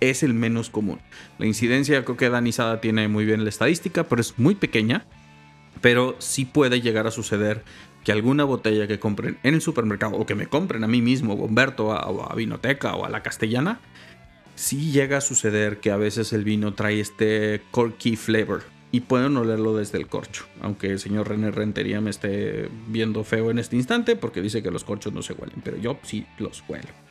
es 0.00 0.22
el 0.22 0.34
menos 0.34 0.70
común. 0.70 0.98
La 1.38 1.46
incidencia, 1.46 2.04
creo 2.04 2.16
que 2.16 2.30
Danizada 2.30 2.80
tiene 2.80 3.08
muy 3.08 3.24
bien 3.24 3.44
la 3.44 3.50
estadística, 3.50 4.04
pero 4.04 4.20
es 4.20 4.38
muy 4.38 4.54
pequeña. 4.54 5.04
Pero 5.80 6.16
sí 6.18 6.44
puede 6.46 6.80
llegar 6.80 7.06
a 7.06 7.10
suceder 7.10 7.62
que 8.04 8.12
alguna 8.12 8.44
botella 8.44 8.86
que 8.86 8.98
compren 8.98 9.38
en 9.42 9.54
el 9.54 9.60
supermercado 9.60 10.16
o 10.16 10.24
que 10.24 10.34
me 10.34 10.46
compren 10.46 10.84
a 10.84 10.88
mí 10.88 11.02
mismo, 11.02 11.36
Bomberto, 11.36 11.86
o 11.88 12.30
a 12.30 12.34
Vinoteca 12.34 12.94
o 12.94 13.04
a 13.04 13.10
la 13.10 13.22
Castellana, 13.22 13.80
sí 14.54 14.92
llega 14.92 15.18
a 15.18 15.20
suceder 15.20 15.80
que 15.80 15.90
a 15.90 15.96
veces 15.96 16.32
el 16.32 16.44
vino 16.44 16.74
trae 16.74 17.00
este 17.00 17.60
corky 17.70 18.16
flavor 18.16 18.73
y 18.94 19.00
pueden 19.00 19.36
olerlo 19.36 19.76
desde 19.76 19.98
el 19.98 20.06
corcho. 20.06 20.44
Aunque 20.60 20.86
el 20.86 21.00
señor 21.00 21.28
René 21.28 21.50
Rentería 21.50 22.00
me 22.00 22.10
esté 22.10 22.68
viendo 22.86 23.24
feo 23.24 23.50
en 23.50 23.58
este 23.58 23.74
instante 23.74 24.14
porque 24.14 24.40
dice 24.40 24.62
que 24.62 24.70
los 24.70 24.84
corchos 24.84 25.12
no 25.12 25.20
se 25.20 25.32
huelen, 25.32 25.62
pero 25.64 25.76
yo 25.78 25.98
sí 26.04 26.24
los 26.38 26.62
huelo. 26.68 27.03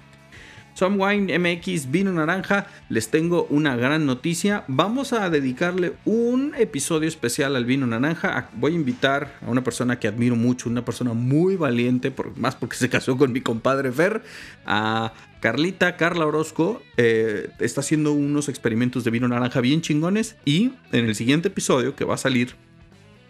Some 0.74 0.98
Wine 0.98 1.38
MX 1.38 1.92
Vino 1.92 2.12
Naranja, 2.12 2.66
les 2.90 3.10
tengo 3.10 3.46
una 3.52 3.76
gran 3.76 4.08
noticia. 4.08 4.64
Vamos 4.68 5.14
a 5.14 5.30
dedicarle 5.30 5.94
un 6.04 6.54
episodio 6.58 7.08
especial 7.08 7.56
al 7.56 7.66
vino 7.66 7.86
naranja. 7.86 8.50
Voy 8.54 8.72
a 8.74 8.76
invitar 8.76 9.38
a 9.46 9.52
una 9.52 9.64
persona 9.64 10.00
que 10.00 10.08
admiro 10.08 10.36
mucho, 10.36 10.70
una 10.70 10.84
persona 10.84 11.14
muy 11.14 11.58
valiente, 11.58 12.12
más 12.38 12.56
porque 12.56 12.76
se 12.76 12.90
casó 12.90 13.18
con 13.18 13.32
mi 13.32 13.42
compadre 13.42 13.92
Fer, 13.92 14.24
a 14.66 15.14
Carlita, 15.42 15.96
Carla 15.96 16.26
Orozco. 16.26 16.82
Eh, 16.98 17.52
está 17.60 17.82
haciendo 17.82 18.12
unos 18.12 18.50
experimentos 18.50 19.04
de 19.04 19.12
vino 19.12 19.28
naranja 19.28 19.62
bien 19.62 19.82
chingones. 19.82 20.38
Y 20.44 20.74
en 20.92 21.06
el 21.06 21.14
siguiente 21.14 21.50
episodio, 21.50 21.96
que 21.96 22.04
va 22.04 22.16
a 22.16 22.18
salir 22.18 22.56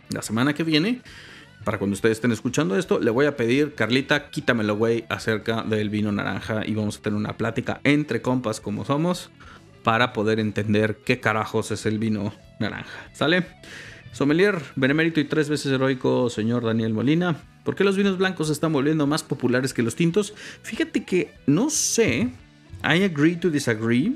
la 0.09 0.21
semana 0.21 0.53
que 0.53 0.63
viene, 0.63 1.01
para 1.63 1.77
cuando 1.77 1.93
ustedes 1.93 2.17
estén 2.17 2.32
escuchando 2.32 2.77
esto, 2.77 3.00
le 3.00 3.12
voy 3.12 3.25
a 3.25 3.38
pedir, 3.38 3.74
Carlita, 3.75 4.29
quítamelo, 4.29 4.75
güey, 4.75 5.05
acerca 5.10 5.63
del 5.63 5.89
vino 5.89 6.12
naranja 6.12 6.65
y 6.65 6.75
vamos 6.75 6.98
a 6.98 7.01
tener 7.01 7.17
una 7.17 7.38
plática 7.38 7.79
entre 7.84 8.22
compas 8.22 8.60
como 8.60 8.86
somos 8.86 9.32
para 9.84 10.13
poder 10.13 10.39
entender 10.39 10.98
qué 11.05 11.20
carajos 11.20 11.72
es 11.72 11.86
el 11.86 12.00
vino 12.00 12.34
naranja. 12.60 13.10
¿Sale? 13.13 13.46
Sommelier, 14.12 14.62
benemérito 14.75 15.20
y 15.20 15.25
tres 15.25 15.50
veces 15.50 15.72
heroico, 15.72 16.29
señor 16.29 16.63
Daniel 16.63 16.93
Molina. 16.93 17.36
¿Por 17.63 17.75
qué 17.75 17.84
los 17.84 17.98
vinos 17.98 18.17
blancos 18.17 18.48
se 18.48 18.53
están 18.53 18.74
volviendo 18.74 19.08
más 19.08 19.24
populares 19.24 19.74
que 19.74 19.82
los 19.82 19.96
tintos? 19.96 20.34
Fíjate 20.62 21.03
que 21.03 21.34
no 21.48 21.70
sé. 21.70 22.29
I 22.84 23.03
agree 23.03 23.38
to 23.38 23.50
disagree. 23.50 24.15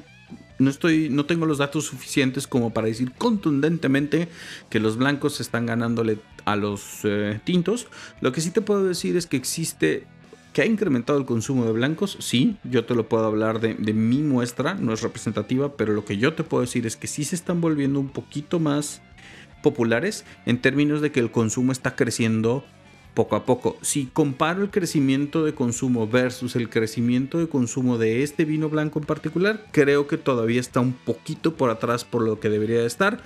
No, 0.60 0.70
estoy, 0.70 1.10
no 1.10 1.26
tengo 1.26 1.46
los 1.46 1.60
datos 1.60 1.86
suficientes 1.86 2.48
como 2.48 2.74
para 2.74 2.88
decir 2.88 3.12
contundentemente 3.18 4.28
que 4.70 4.80
los 4.80 4.98
blancos 4.98 5.40
están 5.40 5.66
ganándole 5.66 6.20
a 6.46 6.56
los 6.56 7.00
eh, 7.04 7.40
tintos. 7.44 7.88
Lo 8.22 8.32
que 8.32 8.42
sí 8.42 8.52
te 8.52 8.62
puedo 8.62 8.84
decir 8.84 9.18
es 9.18 9.28
que 9.28 9.38
existe 9.38 10.06
que 10.54 10.64
ha 10.64 10.66
incrementado 10.66 11.20
el 11.20 11.26
consumo 11.26 11.66
de 11.66 11.72
blancos, 11.72 12.18
sí, 12.20 12.58
yo 12.64 12.84
te 12.86 12.96
lo 12.96 13.08
puedo 13.08 13.28
hablar 13.28 13.60
de, 13.60 13.76
de, 13.76 13.94
mi 13.94 14.24
muestra, 14.24 14.74
no 14.74 14.92
es 14.92 15.04
representativa, 15.04 15.78
pero 15.78 15.94
lo 15.94 16.04
que 16.04 16.18
yo 16.18 16.34
te 16.34 16.44
puedo 16.44 16.62
decir 16.62 16.88
es 16.88 16.96
que 16.96 17.06
sí 17.06 17.26
se 17.26 17.36
están 17.36 17.62
volviendo 17.62 18.00
un 18.00 18.10
poquito 18.10 18.60
más 18.60 19.04
populares 19.62 20.26
en 20.48 20.60
términos 20.60 21.02
de 21.02 21.12
que 21.12 21.20
el 21.20 21.30
consumo 21.30 21.72
está 21.72 21.96
creciendo 21.96 22.66
poco 23.18 23.36
a 23.36 23.46
poco. 23.46 23.78
Si 23.82 24.06
comparo 24.06 24.62
el 24.62 24.70
crecimiento 24.70 25.44
de 25.44 25.56
consumo 25.56 26.08
versus 26.08 26.56
el 26.56 26.70
crecimiento 26.70 27.40
de 27.40 27.50
consumo 27.50 27.98
de 27.98 28.22
este 28.22 28.46
vino 28.46 28.70
blanco 28.70 29.00
en 29.00 29.06
particular, 29.06 29.66
creo 29.72 30.06
que 30.06 30.20
todavía 30.20 30.60
está 30.60 30.82
un 30.82 30.94
poquito 30.94 31.56
por 31.56 31.72
atrás 31.72 32.06
por 32.06 32.22
lo 32.22 32.40
que 32.40 32.52
debería 32.52 32.80
de 32.80 32.86
estar. 32.86 33.20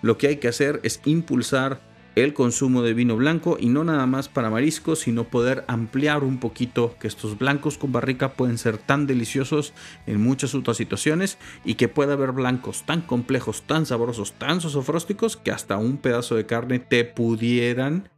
Lo 0.00 0.16
que 0.16 0.28
hay 0.28 0.36
que 0.38 0.48
hacer 0.48 0.80
es 0.82 1.02
impulsar 1.04 1.82
el 2.14 2.32
consumo 2.32 2.80
de 2.80 2.94
vino 2.94 3.16
blanco 3.16 3.58
y 3.60 3.66
no 3.66 3.84
nada 3.84 4.06
más 4.06 4.30
para 4.30 4.48
mariscos, 4.48 5.00
sino 5.00 5.24
poder 5.24 5.64
ampliar 5.66 6.24
un 6.24 6.38
poquito 6.38 6.96
que 6.98 7.06
estos 7.06 7.36
blancos 7.36 7.76
con 7.76 7.92
barrica 7.92 8.32
pueden 8.32 8.56
ser 8.56 8.78
tan 8.78 9.06
deliciosos 9.06 9.74
en 10.06 10.22
muchas 10.22 10.54
otras 10.54 10.78
situaciones 10.78 11.36
y 11.66 11.74
que 11.74 11.88
pueda 11.88 12.14
haber 12.14 12.32
blancos 12.32 12.84
tan 12.86 13.02
complejos, 13.02 13.64
tan 13.66 13.84
sabrosos, 13.84 14.32
tan 14.32 14.62
sosofrósticos 14.62 15.36
que 15.36 15.50
hasta 15.50 15.76
un 15.76 15.98
pedazo 15.98 16.34
de 16.34 16.46
carne 16.46 16.78
te 16.78 17.04
pudieran 17.04 18.08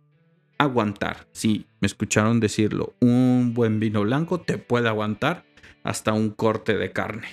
aguantar. 0.58 1.26
Si 1.32 1.66
me 1.80 1.86
escucharon 1.86 2.40
decirlo, 2.40 2.94
un 3.00 3.52
buen 3.54 3.80
vino 3.80 4.02
blanco 4.02 4.40
te 4.40 4.58
puede 4.58 4.88
aguantar 4.88 5.44
hasta 5.82 6.12
un 6.12 6.30
corte 6.30 6.76
de 6.76 6.92
carne 6.92 7.28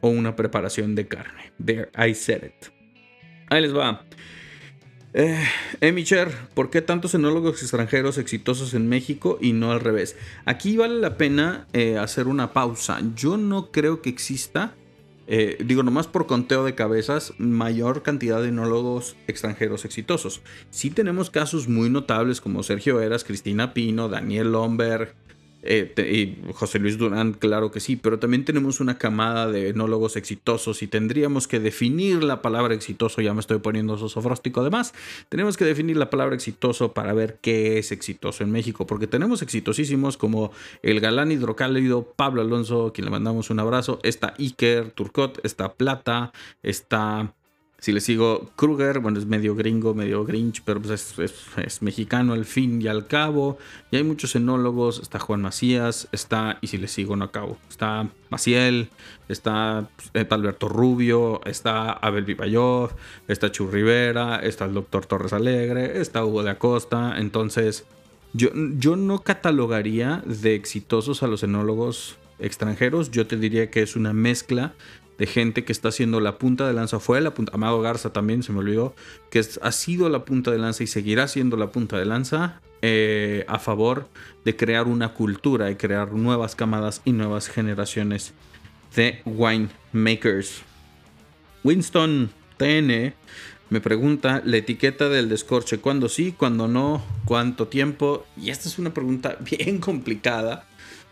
o 0.00 0.08
una 0.08 0.36
preparación 0.36 0.94
de 0.94 1.08
carne. 1.08 1.52
There, 1.64 1.90
I 1.96 2.14
said 2.14 2.44
it. 2.44 2.66
Ahí 3.48 3.62
les 3.62 3.74
va. 3.74 4.04
Eh, 5.18 5.42
Emicher, 5.80 6.30
¿por 6.52 6.68
qué 6.68 6.82
tantos 6.82 7.14
enólogos 7.14 7.62
extranjeros 7.62 8.18
exitosos 8.18 8.74
en 8.74 8.86
México 8.86 9.38
y 9.40 9.52
no 9.54 9.72
al 9.72 9.80
revés? 9.80 10.16
Aquí 10.44 10.76
vale 10.76 10.98
la 10.98 11.16
pena 11.16 11.66
eh, 11.72 11.96
hacer 11.96 12.26
una 12.26 12.52
pausa. 12.52 13.00
Yo 13.14 13.38
no 13.38 13.70
creo 13.70 14.02
que 14.02 14.10
exista 14.10 14.74
eh, 15.26 15.56
digo, 15.64 15.82
nomás 15.82 16.06
por 16.06 16.26
conteo 16.26 16.64
de 16.64 16.74
cabezas, 16.74 17.34
mayor 17.38 18.02
cantidad 18.02 18.40
de 18.40 18.48
enólogos 18.48 19.16
extranjeros 19.26 19.84
exitosos. 19.84 20.40
Sí 20.70 20.90
tenemos 20.90 21.30
casos 21.30 21.68
muy 21.68 21.90
notables 21.90 22.40
como 22.40 22.62
Sergio 22.62 23.00
Eras, 23.00 23.24
Cristina 23.24 23.74
Pino, 23.74 24.08
Daniel 24.08 24.52
Lomberg, 24.52 25.14
eh, 25.68 25.92
y 26.12 26.52
José 26.52 26.78
Luis 26.78 26.98
Durán, 26.98 27.32
claro 27.32 27.70
que 27.70 27.80
sí, 27.80 27.96
pero 27.96 28.18
también 28.18 28.44
tenemos 28.44 28.80
una 28.80 28.98
camada 28.98 29.46
de 29.48 29.68
enólogos 29.70 30.16
exitosos 30.16 30.82
y 30.82 30.86
tendríamos 30.86 31.48
que 31.48 31.60
definir 31.60 32.22
la 32.22 32.42
palabra 32.42 32.74
exitoso, 32.74 33.20
ya 33.20 33.34
me 33.34 33.40
estoy 33.40 33.58
poniendo 33.58 33.98
sosofróstico 33.98 34.60
además, 34.60 34.94
tenemos 35.28 35.56
que 35.56 35.64
definir 35.64 35.96
la 35.96 36.10
palabra 36.10 36.34
exitoso 36.34 36.92
para 36.92 37.12
ver 37.12 37.38
qué 37.40 37.78
es 37.78 37.92
exitoso 37.92 38.44
en 38.44 38.50
México, 38.50 38.86
porque 38.86 39.06
tenemos 39.06 39.42
exitosísimos 39.42 40.16
como 40.16 40.52
el 40.82 41.00
galán 41.00 41.32
hidrocálido 41.32 42.12
Pablo 42.16 42.42
Alonso, 42.42 42.92
quien 42.92 43.06
le 43.06 43.10
mandamos 43.10 43.50
un 43.50 43.60
abrazo, 43.60 43.98
está 44.02 44.34
Iker 44.38 44.90
Turcot, 44.90 45.44
está 45.44 45.74
Plata, 45.74 46.32
está 46.62 47.34
si 47.78 47.92
le 47.92 48.00
sigo 48.00 48.50
Kruger, 48.56 49.00
bueno, 49.00 49.18
es 49.18 49.26
medio 49.26 49.54
gringo, 49.54 49.92
medio 49.92 50.24
grinch, 50.24 50.62
pero 50.64 50.80
pues 50.80 51.18
es, 51.18 51.82
mexicano 51.82 52.32
al 52.32 52.46
fin 52.46 52.80
y 52.80 52.88
al 52.88 53.06
cabo. 53.06 53.58
Y 53.90 53.96
hay 53.96 54.02
muchos 54.02 54.34
enólogos, 54.34 54.98
está 54.98 55.18
Juan 55.18 55.42
Macías, 55.42 56.08
está, 56.10 56.58
y 56.62 56.68
si 56.68 56.78
le 56.78 56.88
sigo 56.88 57.16
no 57.16 57.26
acabo, 57.26 57.58
está 57.68 58.08
Maciel, 58.30 58.88
está 59.28 59.88
pues, 60.12 60.26
Alberto 60.30 60.68
Rubio, 60.68 61.42
está 61.44 61.92
Abel 61.92 62.24
Vivayov, 62.24 62.92
está 63.28 63.52
Chu 63.52 63.68
Rivera, 63.68 64.36
está 64.36 64.64
el 64.64 64.74
doctor 64.74 65.04
Torres 65.04 65.34
Alegre, 65.34 66.00
está 66.00 66.24
Hugo 66.24 66.42
de 66.42 66.50
Acosta. 66.50 67.14
Entonces, 67.18 67.84
yo, 68.32 68.48
yo 68.78 68.96
no 68.96 69.18
catalogaría 69.18 70.22
de 70.24 70.54
exitosos 70.54 71.22
a 71.22 71.26
los 71.26 71.42
enólogos 71.42 72.16
extranjeros, 72.38 73.10
yo 73.10 73.26
te 73.26 73.36
diría 73.36 73.70
que 73.70 73.82
es 73.82 73.96
una 73.96 74.12
mezcla 74.12 74.74
de 75.18 75.26
gente 75.26 75.64
que 75.64 75.72
está 75.72 75.88
haciendo 75.88 76.20
la 76.20 76.38
punta 76.38 76.66
de 76.66 76.74
lanza. 76.74 77.00
Fue 77.00 77.20
la 77.20 77.32
punta, 77.32 77.52
Amado 77.54 77.80
Garza 77.80 78.12
también, 78.12 78.42
se 78.42 78.52
me 78.52 78.58
olvidó, 78.58 78.94
que 79.30 79.42
ha 79.60 79.72
sido 79.72 80.08
la 80.08 80.24
punta 80.24 80.50
de 80.50 80.58
lanza 80.58 80.82
y 80.82 80.86
seguirá 80.86 81.28
siendo 81.28 81.56
la 81.56 81.70
punta 81.70 81.98
de 81.98 82.04
lanza 82.04 82.60
eh, 82.82 83.44
a 83.48 83.58
favor 83.58 84.08
de 84.44 84.56
crear 84.56 84.86
una 84.86 85.14
cultura 85.14 85.70
y 85.70 85.76
crear 85.76 86.12
nuevas 86.12 86.54
camadas 86.54 87.00
y 87.04 87.12
nuevas 87.12 87.48
generaciones 87.48 88.34
de 88.94 89.22
winemakers. 89.24 90.62
Winston 91.64 92.30
TN 92.58 93.14
me 93.68 93.80
pregunta 93.80 94.42
la 94.44 94.58
etiqueta 94.58 95.08
del 95.08 95.28
descorche, 95.28 95.78
¿cuándo 95.78 96.08
sí, 96.08 96.32
cuándo 96.36 96.68
no, 96.68 97.04
cuánto 97.24 97.66
tiempo? 97.66 98.24
Y 98.36 98.50
esta 98.50 98.68
es 98.68 98.78
una 98.78 98.94
pregunta 98.94 99.36
bien 99.58 99.78
complicada, 99.78 100.66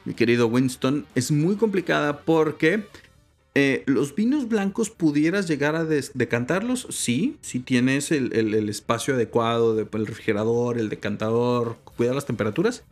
mi 0.04 0.14
querido 0.14 0.46
Winston. 0.46 1.06
Es 1.14 1.32
muy 1.32 1.56
complicada 1.56 2.20
porque 2.20 2.84
eh, 3.56 3.84
los 3.86 4.16
vinos 4.16 4.48
blancos 4.48 4.90
pudieras 4.90 5.46
llegar 5.46 5.76
a 5.76 5.84
decantarlos, 5.84 6.88
sí, 6.90 7.36
si 7.40 7.60
tienes 7.60 8.10
el, 8.10 8.68
espacio 8.68 9.14
adecuado 9.14 9.76
del 9.76 10.06
refrigerador, 10.06 10.76
el 10.76 10.88
decantador, 10.88 11.76
cuida 11.96 12.14
las 12.14 12.26
temperaturas, 12.26 12.82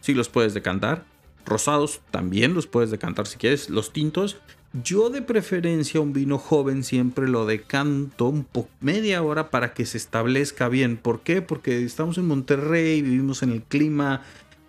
sí 0.00 0.14
los 0.14 0.28
puedes 0.28 0.54
decantar. 0.54 1.04
Rosados 1.46 2.00
también 2.10 2.52
los 2.52 2.66
puedes 2.66 2.90
decantar 2.90 3.28
si 3.28 3.38
quieres. 3.38 3.70
Los 3.70 3.92
tintos, 3.92 4.38
yo 4.82 5.08
de 5.08 5.22
preferencia 5.22 6.00
un 6.00 6.12
vino 6.12 6.36
joven 6.36 6.82
siempre 6.82 7.28
lo 7.28 7.46
decanto 7.46 8.26
un 8.28 8.46
media 8.80 9.22
hora 9.22 9.50
para 9.50 9.72
que 9.72 9.86
se 9.86 9.98
establezca 9.98 10.68
bien. 10.68 10.96
¿Por 10.96 11.20
qué? 11.20 11.42
Porque 11.42 11.84
estamos 11.84 12.18
en 12.18 12.26
Monterrey, 12.26 13.02
vivimos 13.02 13.44
en 13.44 13.52
el 13.52 13.62
clima. 13.62 14.22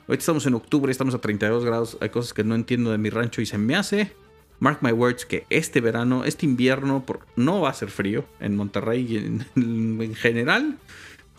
Ahorita 0.07 0.21
estamos 0.21 0.45
en 0.45 0.53
octubre, 0.53 0.91
estamos 0.91 1.15
a 1.15 1.19
32 1.19 1.65
grados. 1.65 1.97
Hay 2.01 2.09
cosas 2.09 2.33
que 2.33 2.43
no 2.43 2.53
entiendo 2.53 2.91
de 2.91 2.99
mi 2.99 3.09
rancho 3.09 3.41
y 3.41 3.47
se 3.47 3.57
me 3.57 3.75
hace 3.75 4.13
mark 4.59 4.79
my 4.81 4.91
words 4.91 5.25
que 5.25 5.45
este 5.49 5.81
verano, 5.81 6.25
este 6.25 6.45
invierno, 6.45 7.03
no 7.35 7.61
va 7.61 7.69
a 7.69 7.73
ser 7.73 7.89
frío 7.89 8.25
en 8.39 8.55
Monterrey 8.55 9.17
en, 9.17 9.45
en, 10.01 10.15
general. 10.15 10.77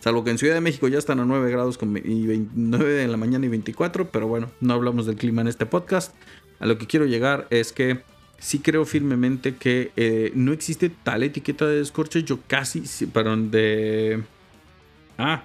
Salvo 0.00 0.24
que 0.24 0.30
en 0.30 0.38
Ciudad 0.38 0.54
de 0.54 0.60
México 0.62 0.88
ya 0.88 0.98
están 0.98 1.20
a 1.20 1.24
9 1.24 1.50
grados 1.50 1.76
con 1.76 1.94
y 1.96 2.26
29 2.26 3.02
en 3.02 3.10
la 3.10 3.18
mañana 3.18 3.44
y 3.44 3.48
24. 3.50 4.10
Pero 4.10 4.28
bueno, 4.28 4.50
no 4.60 4.72
hablamos 4.74 5.06
del 5.06 5.16
clima 5.16 5.42
en 5.42 5.48
este 5.48 5.66
podcast. 5.66 6.14
A 6.58 6.66
lo 6.66 6.78
que 6.78 6.86
quiero 6.86 7.04
llegar 7.04 7.46
es 7.50 7.72
que 7.72 8.00
sí 8.38 8.60
creo 8.60 8.86
firmemente 8.86 9.56
que 9.56 9.92
eh, 9.96 10.32
no 10.34 10.52
existe 10.52 10.88
tal 10.88 11.22
etiqueta 11.22 11.66
de 11.66 11.76
descorche. 11.76 12.22
Yo 12.22 12.38
casi, 12.46 12.82
perdón, 13.06 13.50
de... 13.50 14.22
Ah, 15.18 15.44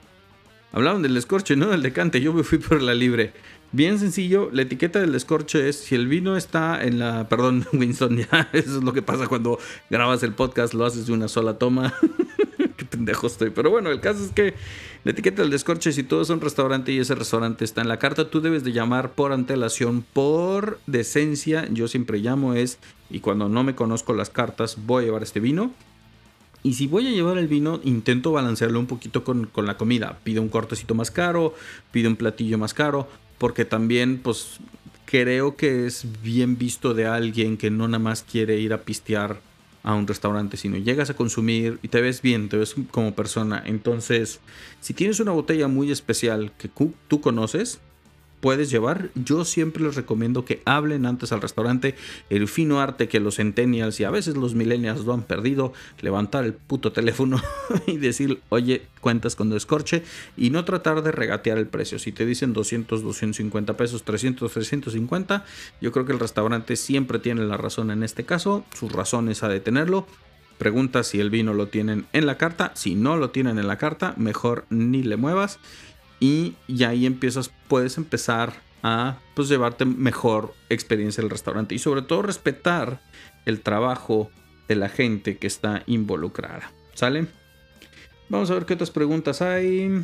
hablaban 0.76 1.02
del 1.02 1.16
descorche, 1.16 1.56
no 1.56 1.68
del 1.68 1.82
decante. 1.82 2.22
Yo 2.22 2.34
me 2.34 2.44
fui 2.44 2.60
por 2.60 2.82
la 2.82 2.94
libre. 2.94 3.34
Bien 3.72 3.98
sencillo, 3.98 4.50
la 4.52 4.62
etiqueta 4.62 5.00
del 5.00 5.14
descorche 5.14 5.68
es 5.70 5.78
si 5.78 5.96
el 5.96 6.08
vino 6.08 6.38
está 6.38 6.84
en 6.84 7.00
la... 7.00 7.28
Perdón, 7.30 7.66
Winston, 7.74 8.20
eso 8.20 8.28
es 8.54 8.84
lo 8.84 8.94
que 8.94 9.02
pasa 9.02 9.28
cuando 9.28 9.58
grabas 9.90 10.22
el 10.24 10.34
podcast, 10.34 10.74
lo 10.74 10.86
haces 10.86 11.08
de 11.08 11.14
una 11.14 11.30
sola 11.30 11.58
toma. 11.58 11.94
Qué 12.78 12.84
pendejo 12.84 13.28
estoy. 13.28 13.52
Pero 13.52 13.72
bueno, 13.72 13.90
el 13.90 14.02
caso 14.02 14.24
es 14.24 14.32
que 14.32 14.54
la 15.06 15.12
etiqueta 15.12 15.42
del 15.42 15.52
descorche, 15.52 15.94
si 15.94 16.04
todo 16.04 16.22
es 16.22 16.30
un 16.30 16.42
restaurante 16.42 16.92
y 16.92 17.00
ese 17.00 17.16
restaurante 17.16 17.64
está 17.64 17.82
en 17.82 17.88
la 17.88 17.98
carta, 17.98 18.30
tú 18.30 18.42
debes 18.42 18.66
de 18.66 18.74
llamar 18.74 19.14
por 19.14 19.32
antelación, 19.32 20.06
por 20.14 20.80
decencia. 20.88 21.68
Yo 21.72 21.88
siempre 21.88 22.20
llamo 22.20 22.54
es, 22.54 22.80
y 23.10 23.22
cuando 23.22 23.48
no 23.48 23.64
me 23.64 23.76
conozco 23.76 24.14
las 24.14 24.30
cartas, 24.30 24.78
voy 24.86 25.04
a 25.04 25.06
llevar 25.06 25.24
este 25.24 25.40
vino. 25.40 25.72
Y 26.66 26.74
si 26.74 26.88
voy 26.88 27.06
a 27.06 27.12
llevar 27.12 27.38
el 27.38 27.48
vino, 27.48 27.80
intento 27.84 28.32
balancearlo 28.32 28.80
un 28.80 28.88
poquito 28.88 29.24
con, 29.24 29.46
con 29.46 29.68
la 29.68 29.78
comida. 29.78 30.18
Pido 30.24 30.42
un 30.42 30.50
cortecito 30.50 30.96
más 30.96 31.12
caro, 31.12 31.54
pido 31.92 32.10
un 32.10 32.16
platillo 32.16 32.58
más 32.58 32.74
caro, 32.74 33.08
porque 33.38 33.66
también, 33.66 34.18
pues, 34.18 34.58
creo 35.06 35.58
que 35.58 35.86
es 35.86 36.08
bien 36.24 36.58
visto 36.58 36.96
de 36.96 37.06
alguien 37.06 37.58
que 37.58 37.70
no 37.70 37.88
nada 37.88 38.00
más 38.00 38.24
quiere 38.24 38.60
ir 38.60 38.74
a 38.74 38.82
pistear 38.82 39.40
a 39.84 39.94
un 39.94 40.08
restaurante, 40.08 40.58
sino 40.58 40.78
llegas 40.78 41.12
a 41.12 41.16
consumir 41.16 41.78
y 41.84 41.90
te 41.90 42.02
ves 42.02 42.24
bien, 42.24 42.50
te 42.50 42.58
ves 42.58 42.74
como 42.90 43.14
persona. 43.14 43.62
Entonces, 43.64 44.40
si 44.82 44.96
tienes 44.96 45.20
una 45.20 45.34
botella 45.34 45.68
muy 45.68 45.92
especial 45.92 46.52
que 46.58 46.72
tú 47.08 47.22
conoces, 47.22 47.80
puedes 48.46 48.70
llevar. 48.70 49.10
Yo 49.16 49.44
siempre 49.44 49.82
les 49.82 49.96
recomiendo 49.96 50.46
que 50.46 50.62
hablen 50.66 51.08
antes 51.08 51.32
al 51.32 51.42
restaurante. 51.42 51.96
El 52.30 52.48
fino 52.48 52.80
arte 52.80 53.08
que 53.08 53.20
los 53.20 53.38
centennials 53.38 54.00
y 54.00 54.04
a 54.04 54.12
veces 54.12 54.38
los 54.38 54.54
millennials 54.54 55.04
lo 55.04 55.14
han 55.16 55.24
perdido. 55.24 55.74
Levantar 56.00 56.46
el 56.46 56.54
puto 56.54 56.92
teléfono 56.92 57.42
y 57.88 57.98
decir, 57.98 58.44
oye, 58.50 58.84
cuentas 59.02 59.36
con 59.36 59.50
descorche. 59.50 60.04
Y 60.38 60.52
no 60.52 60.64
tratar 60.64 61.02
de 61.02 61.12
regatear 61.12 61.58
el 61.58 61.66
precio. 61.66 61.98
Si 61.98 62.12
te 62.12 62.24
dicen 62.24 62.54
200, 62.54 63.02
250 63.02 63.78
pesos, 63.78 64.04
300, 64.04 64.52
350, 64.52 65.44
yo 65.82 65.92
creo 65.92 66.06
que 66.06 66.14
el 66.14 66.20
restaurante 66.20 66.76
siempre 66.76 67.18
tiene 67.18 67.42
la 67.46 67.58
razón 67.58 67.90
en 67.90 68.04
este 68.04 68.26
caso. 68.26 68.64
Sus 68.76 68.92
razones 68.92 69.42
a 69.42 69.50
detenerlo. 69.50 70.06
Pregunta 70.60 71.04
si 71.04 71.20
el 71.20 71.32
vino 71.32 71.56
lo 71.56 71.70
tienen 71.70 72.06
en 72.14 72.28
la 72.28 72.38
carta. 72.38 72.74
Si 72.76 72.94
no 72.94 73.18
lo 73.18 73.32
tienen 73.32 73.58
en 73.58 73.68
la 73.68 73.80
carta, 73.80 74.14
mejor 74.18 74.66
ni 74.70 75.02
le 75.02 75.18
muevas 75.18 75.58
y 76.20 76.56
ya 76.68 76.90
ahí 76.90 77.06
empiezas, 77.06 77.52
puedes 77.68 77.98
empezar 77.98 78.54
a 78.84 79.18
pues, 79.34 79.50
llevarte 79.50 79.86
mejor 79.86 80.54
experiencia 80.70 81.22
el 81.22 81.30
restaurante 81.30 81.76
y 81.76 81.80
sobre 81.80 82.02
todo 82.02 82.22
respetar 82.22 83.02
el 83.46 83.62
trabajo 83.62 84.30
de 84.68 84.76
la 84.76 84.90
gente 84.90 85.38
que 85.38 85.48
está 85.48 85.84
involucrada. 85.88 86.72
¿Sale? 86.94 87.28
Vamos 88.30 88.50
a 88.50 88.56
ver 88.56 88.66
qué 88.66 88.74
otras 88.74 88.92
preguntas 88.92 89.42
hay. 89.42 90.04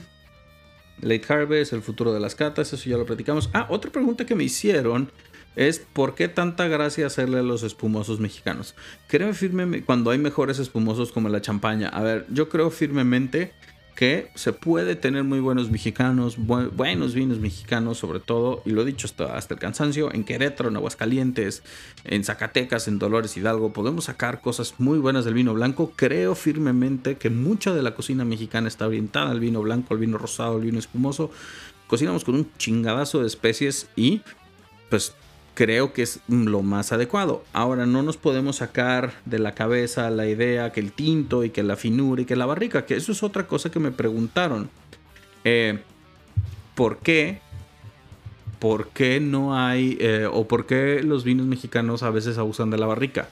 Late 0.99 1.33
Harvest, 1.33 1.73
el 1.73 1.81
futuro 1.81 2.13
de 2.13 2.19
las 2.19 2.35
catas, 2.35 2.73
eso 2.73 2.89
ya 2.89 2.97
lo 2.97 3.05
platicamos. 3.05 3.49
Ah, 3.53 3.65
otra 3.69 3.91
pregunta 3.91 4.25
que 4.25 4.35
me 4.35 4.43
hicieron 4.43 5.11
es 5.55 5.79
¿por 5.79 6.15
qué 6.15 6.27
tanta 6.27 6.67
gracia 6.67 7.07
hacerle 7.07 7.39
a 7.39 7.43
los 7.43 7.63
espumosos 7.63 8.19
mexicanos? 8.19 8.75
Créeme 9.07 9.33
firme 9.33 9.83
cuando 9.83 10.11
hay 10.11 10.19
mejores 10.19 10.59
espumosos 10.59 11.11
como 11.11 11.29
la 11.29 11.41
champaña. 11.41 11.89
A 11.89 12.01
ver, 12.01 12.25
yo 12.29 12.49
creo 12.49 12.69
firmemente 12.69 13.53
que 13.95 14.29
se 14.35 14.53
puede 14.53 14.95
tener 14.95 15.23
muy 15.23 15.39
buenos 15.39 15.69
mexicanos, 15.69 16.37
buenos 16.37 17.13
vinos 17.13 17.39
mexicanos 17.39 17.97
sobre 17.97 18.19
todo, 18.19 18.61
y 18.65 18.71
lo 18.71 18.81
he 18.81 18.85
dicho 18.85 19.07
hasta, 19.07 19.35
hasta 19.37 19.53
el 19.53 19.59
cansancio, 19.59 20.13
en 20.13 20.23
Querétaro, 20.23 20.69
en 20.69 20.75
Aguascalientes, 20.75 21.63
en 22.03 22.23
Zacatecas, 22.23 22.87
en 22.87 22.99
Dolores 22.99 23.37
Hidalgo, 23.37 23.73
podemos 23.73 24.05
sacar 24.05 24.41
cosas 24.41 24.75
muy 24.77 24.99
buenas 24.99 25.25
del 25.25 25.33
vino 25.33 25.53
blanco. 25.53 25.93
Creo 25.95 26.35
firmemente 26.35 27.17
que 27.17 27.29
mucha 27.29 27.73
de 27.73 27.83
la 27.83 27.93
cocina 27.93 28.25
mexicana 28.25 28.67
está 28.67 28.87
orientada 28.87 29.31
al 29.31 29.39
vino 29.39 29.61
blanco, 29.61 29.93
al 29.93 29.99
vino 29.99 30.17
rosado, 30.17 30.55
al 30.55 30.61
vino 30.61 30.79
espumoso. 30.79 31.31
Cocinamos 31.87 32.23
con 32.23 32.35
un 32.35 32.49
chingadazo 32.57 33.21
de 33.21 33.27
especies 33.27 33.89
y 33.95 34.21
pues 34.89 35.13
creo 35.53 35.93
que 35.93 36.03
es 36.03 36.19
lo 36.27 36.61
más 36.61 36.91
adecuado. 36.91 37.43
Ahora 37.53 37.85
no 37.85 38.03
nos 38.03 38.17
podemos 38.17 38.57
sacar 38.57 39.13
de 39.25 39.39
la 39.39 39.53
cabeza 39.53 40.09
la 40.09 40.27
idea 40.27 40.71
que 40.71 40.79
el 40.79 40.91
tinto 40.91 41.43
y 41.43 41.49
que 41.49 41.63
la 41.63 41.75
finura 41.75 42.21
y 42.21 42.25
que 42.25 42.35
la 42.35 42.45
barrica, 42.45 42.85
que 42.85 42.95
eso 42.95 43.11
es 43.11 43.23
otra 43.23 43.47
cosa 43.47 43.71
que 43.71 43.79
me 43.79 43.91
preguntaron. 43.91 44.69
Eh, 45.43 45.79
¿Por 46.75 46.97
qué? 46.99 47.39
¿Por 48.59 48.89
qué 48.89 49.19
no 49.19 49.57
hay 49.57 49.97
eh, 49.99 50.27
o 50.31 50.47
por 50.47 50.65
qué 50.65 51.01
los 51.03 51.23
vinos 51.23 51.47
mexicanos 51.47 52.03
a 52.03 52.11
veces 52.11 52.37
abusan 52.37 52.69
de 52.69 52.77
la 52.77 52.85
barrica? 52.85 53.29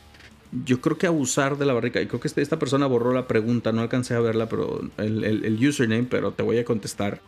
Yo 0.65 0.81
creo 0.81 0.97
que 0.97 1.05
abusar 1.05 1.59
de 1.59 1.67
la 1.67 1.73
barrica, 1.73 2.01
y 2.01 2.07
creo 2.07 2.19
que 2.19 2.27
este, 2.27 2.41
esta 2.41 2.57
persona 2.57 2.87
borró 2.87 3.13
la 3.13 3.27
pregunta, 3.27 3.71
no 3.71 3.81
alcancé 3.81 4.15
a 4.15 4.19
verla, 4.19 4.49
pero 4.49 4.81
el 4.97 5.59
username, 5.61 6.07
pero 6.09 6.31
te 6.31 6.41
voy 6.41 6.57
a 6.57 6.65
contestar 6.65 7.21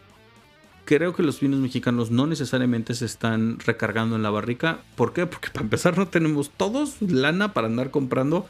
creo 0.97 1.15
que 1.15 1.23
los 1.23 1.39
vinos 1.39 1.61
mexicanos 1.61 2.11
no 2.11 2.27
necesariamente 2.27 2.93
se 2.95 3.05
están 3.05 3.59
recargando 3.59 4.17
en 4.17 4.23
la 4.23 4.29
barrica. 4.29 4.79
¿Por 4.97 5.13
qué? 5.13 5.25
Porque 5.25 5.47
para 5.49 5.63
empezar 5.63 5.97
no 5.97 6.09
tenemos 6.09 6.49
todos 6.49 7.01
lana 7.01 7.53
para 7.53 7.67
andar 7.67 7.91
comprando 7.91 8.45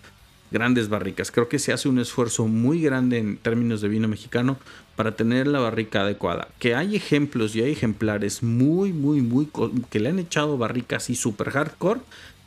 grandes 0.50 0.90
barricas. 0.90 1.30
Creo 1.30 1.48
que 1.48 1.60
se 1.60 1.72
hace 1.72 1.88
un 1.88 2.00
esfuerzo 2.00 2.48
muy 2.48 2.82
grande 2.82 3.20
en 3.20 3.38
términos 3.38 3.82
de 3.82 3.90
vino 3.90 4.08
mexicano 4.08 4.58
para 4.96 5.16
tener 5.16 5.46
la 5.46 5.60
barrica 5.60 6.02
adecuada. 6.02 6.48
Que 6.58 6.74
hay 6.74 6.96
ejemplos 6.96 7.56
y 7.56 7.62
hay 7.62 7.74
ejemplares 7.74 8.42
muy, 8.42 8.92
muy, 8.92 9.22
muy... 9.22 9.48
que 9.92 10.00
le 10.00 10.10
han 10.10 10.18
echado 10.18 10.58
barricas 10.58 11.12
y 11.12 11.16
super 11.16 11.52
hardcore. 11.52 12.02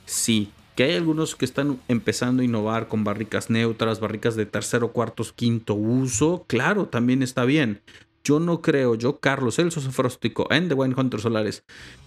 Sí. 0.07 0.51
Que 0.75 0.83
hay 0.83 0.97
algunos 0.97 1.37
que 1.37 1.45
están 1.45 1.79
empezando 1.87 2.43
a 2.43 2.45
innovar 2.45 2.89
con 2.89 3.05
barricas 3.05 3.49
neutras, 3.49 4.01
barricas 4.01 4.35
de 4.35 4.45
tercero, 4.45 4.91
cuarto, 4.91 5.25
quinto 5.37 5.75
uso. 5.75 6.45
Claro, 6.49 6.87
también 6.87 7.23
está 7.23 7.45
bien. 7.45 7.81
Yo 8.25 8.41
no 8.41 8.63
creo, 8.63 8.95
yo, 8.95 9.21
Carlos 9.21 9.57
Celso 9.57 9.83
Sofróstico, 9.83 10.47
en 10.51 10.69
The 10.69 10.75
Wine 10.75 10.95
Hunter 10.97 11.21
Solares, 11.21 11.63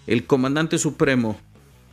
el 0.08 0.26
comandante 0.26 0.80
supremo, 0.80 1.38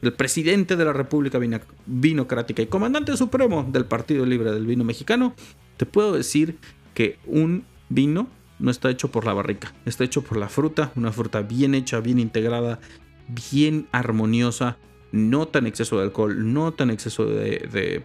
el 0.00 0.14
presidente 0.14 0.76
de 0.76 0.84
la 0.86 0.94
República 0.94 1.38
Vinocrática 1.84 2.62
y 2.62 2.66
comandante 2.66 3.16
supremo 3.18 3.66
del 3.70 3.84
Partido 3.84 4.24
Libre 4.24 4.50
del 4.52 4.66
Vino 4.66 4.82
Mexicano, 4.82 5.34
te 5.76 5.84
puedo 5.84 6.14
decir 6.14 6.56
que 6.94 7.18
un 7.26 7.64
vino 7.90 8.28
no 8.58 8.70
está 8.70 8.88
hecho 8.88 9.10
por 9.10 9.26
la 9.26 9.34
barrica, 9.34 9.74
está 9.84 10.04
hecho 10.04 10.22
por 10.22 10.38
la 10.38 10.48
fruta, 10.48 10.90
una 10.96 11.12
fruta 11.12 11.42
bien 11.42 11.74
hecha, 11.74 12.00
bien 12.00 12.18
integrada, 12.18 12.80
bien 13.28 13.88
armoniosa, 13.92 14.78
no 15.12 15.48
tan 15.48 15.66
exceso 15.66 15.98
de 15.98 16.04
alcohol, 16.04 16.52
no 16.52 16.72
tan 16.72 16.90
exceso 16.90 17.26
de, 17.26 18.04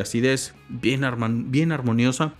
acidez, 0.00 0.54
bien, 0.68 1.04
bien 1.50 1.72
armoniosa. 1.72 2.32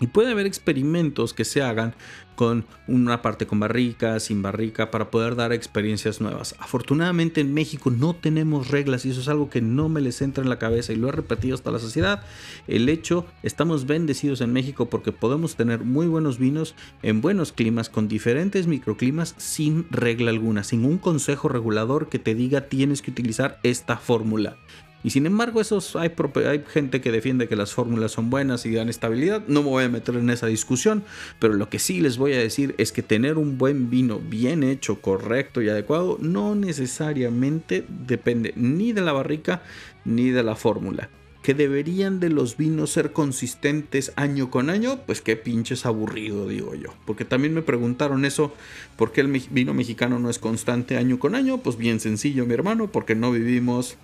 Y 0.00 0.08
puede 0.08 0.30
haber 0.30 0.46
experimentos 0.46 1.32
que 1.32 1.44
se 1.44 1.62
hagan 1.62 1.94
con 2.36 2.66
una 2.86 3.22
parte 3.22 3.46
con 3.46 3.58
barrica, 3.58 4.20
sin 4.20 4.42
barrica, 4.42 4.90
para 4.90 5.10
poder 5.10 5.34
dar 5.34 5.52
experiencias 5.52 6.20
nuevas. 6.20 6.54
Afortunadamente 6.58 7.40
en 7.40 7.54
México 7.54 7.90
no 7.90 8.14
tenemos 8.14 8.68
reglas 8.68 9.06
y 9.06 9.10
eso 9.10 9.22
es 9.22 9.28
algo 9.28 9.48
que 9.48 9.62
no 9.62 9.88
me 9.88 10.02
les 10.02 10.20
entra 10.20 10.44
en 10.44 10.50
la 10.50 10.58
cabeza 10.58 10.92
y 10.92 10.96
lo 10.96 11.08
he 11.08 11.12
repetido 11.12 11.54
hasta 11.54 11.70
la 11.70 11.78
saciedad. 11.78 12.22
El 12.68 12.88
hecho, 12.88 13.26
estamos 13.42 13.86
bendecidos 13.86 14.42
en 14.42 14.52
México 14.52 14.90
porque 14.90 15.12
podemos 15.12 15.56
tener 15.56 15.82
muy 15.82 16.06
buenos 16.06 16.38
vinos 16.38 16.74
en 17.02 17.22
buenos 17.22 17.52
climas, 17.52 17.88
con 17.88 18.06
diferentes 18.06 18.66
microclimas, 18.66 19.34
sin 19.38 19.86
regla 19.90 20.30
alguna, 20.30 20.62
sin 20.62 20.84
un 20.84 20.98
consejo 20.98 21.48
regulador 21.48 22.08
que 22.08 22.18
te 22.18 22.34
diga 22.34 22.68
tienes 22.68 23.00
que 23.00 23.10
utilizar 23.10 23.58
esta 23.62 23.96
fórmula. 23.96 24.58
Y 25.06 25.10
sin 25.10 25.24
embargo, 25.24 25.60
esos, 25.60 25.94
hay, 25.94 26.10
hay 26.48 26.64
gente 26.66 27.00
que 27.00 27.12
defiende 27.12 27.46
que 27.46 27.54
las 27.54 27.72
fórmulas 27.72 28.10
son 28.10 28.28
buenas 28.28 28.66
y 28.66 28.74
dan 28.74 28.88
estabilidad. 28.88 29.44
No 29.46 29.62
me 29.62 29.68
voy 29.68 29.84
a 29.84 29.88
meter 29.88 30.16
en 30.16 30.28
esa 30.30 30.48
discusión, 30.48 31.04
pero 31.38 31.54
lo 31.54 31.68
que 31.68 31.78
sí 31.78 32.00
les 32.00 32.18
voy 32.18 32.32
a 32.32 32.40
decir 32.40 32.74
es 32.76 32.90
que 32.90 33.04
tener 33.04 33.38
un 33.38 33.56
buen 33.56 33.88
vino 33.88 34.18
bien 34.18 34.64
hecho, 34.64 35.00
correcto 35.00 35.62
y 35.62 35.68
adecuado 35.68 36.18
no 36.20 36.56
necesariamente 36.56 37.84
depende 37.88 38.52
ni 38.56 38.92
de 38.92 39.02
la 39.02 39.12
barrica 39.12 39.62
ni 40.04 40.30
de 40.30 40.42
la 40.42 40.56
fórmula 40.56 41.08
que 41.40 41.54
deberían 41.54 42.18
de 42.18 42.28
los 42.28 42.56
vinos 42.56 42.90
ser 42.90 43.12
consistentes 43.12 44.12
año 44.16 44.50
con 44.50 44.68
año, 44.68 44.98
pues 45.06 45.20
qué 45.20 45.36
pinches 45.36 45.86
aburrido, 45.86 46.48
digo 46.48 46.74
yo. 46.74 46.88
Porque 47.04 47.24
también 47.24 47.54
me 47.54 47.62
preguntaron 47.62 48.24
eso, 48.24 48.52
¿por 48.96 49.12
qué 49.12 49.20
el 49.20 49.28
vino 49.28 49.72
mexicano 49.72 50.18
no 50.18 50.28
es 50.28 50.40
constante 50.40 50.96
año 50.96 51.20
con 51.20 51.36
año? 51.36 51.58
Pues 51.58 51.76
bien 51.76 52.00
sencillo, 52.00 52.46
mi 52.46 52.54
hermano, 52.54 52.90
porque 52.90 53.14
no 53.14 53.30
vivimos 53.30 53.96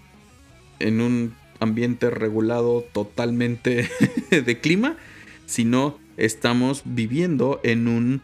en 0.83 1.01
un 1.01 1.35
ambiente 1.61 2.11
regulado 2.11 2.85
totalmente 2.93 3.89
de 4.31 4.61
clima, 4.61 4.97
sino 5.47 5.99
estamos 6.17 6.83
viviendo 6.85 7.61
en 7.63 7.89
un 7.89 8.23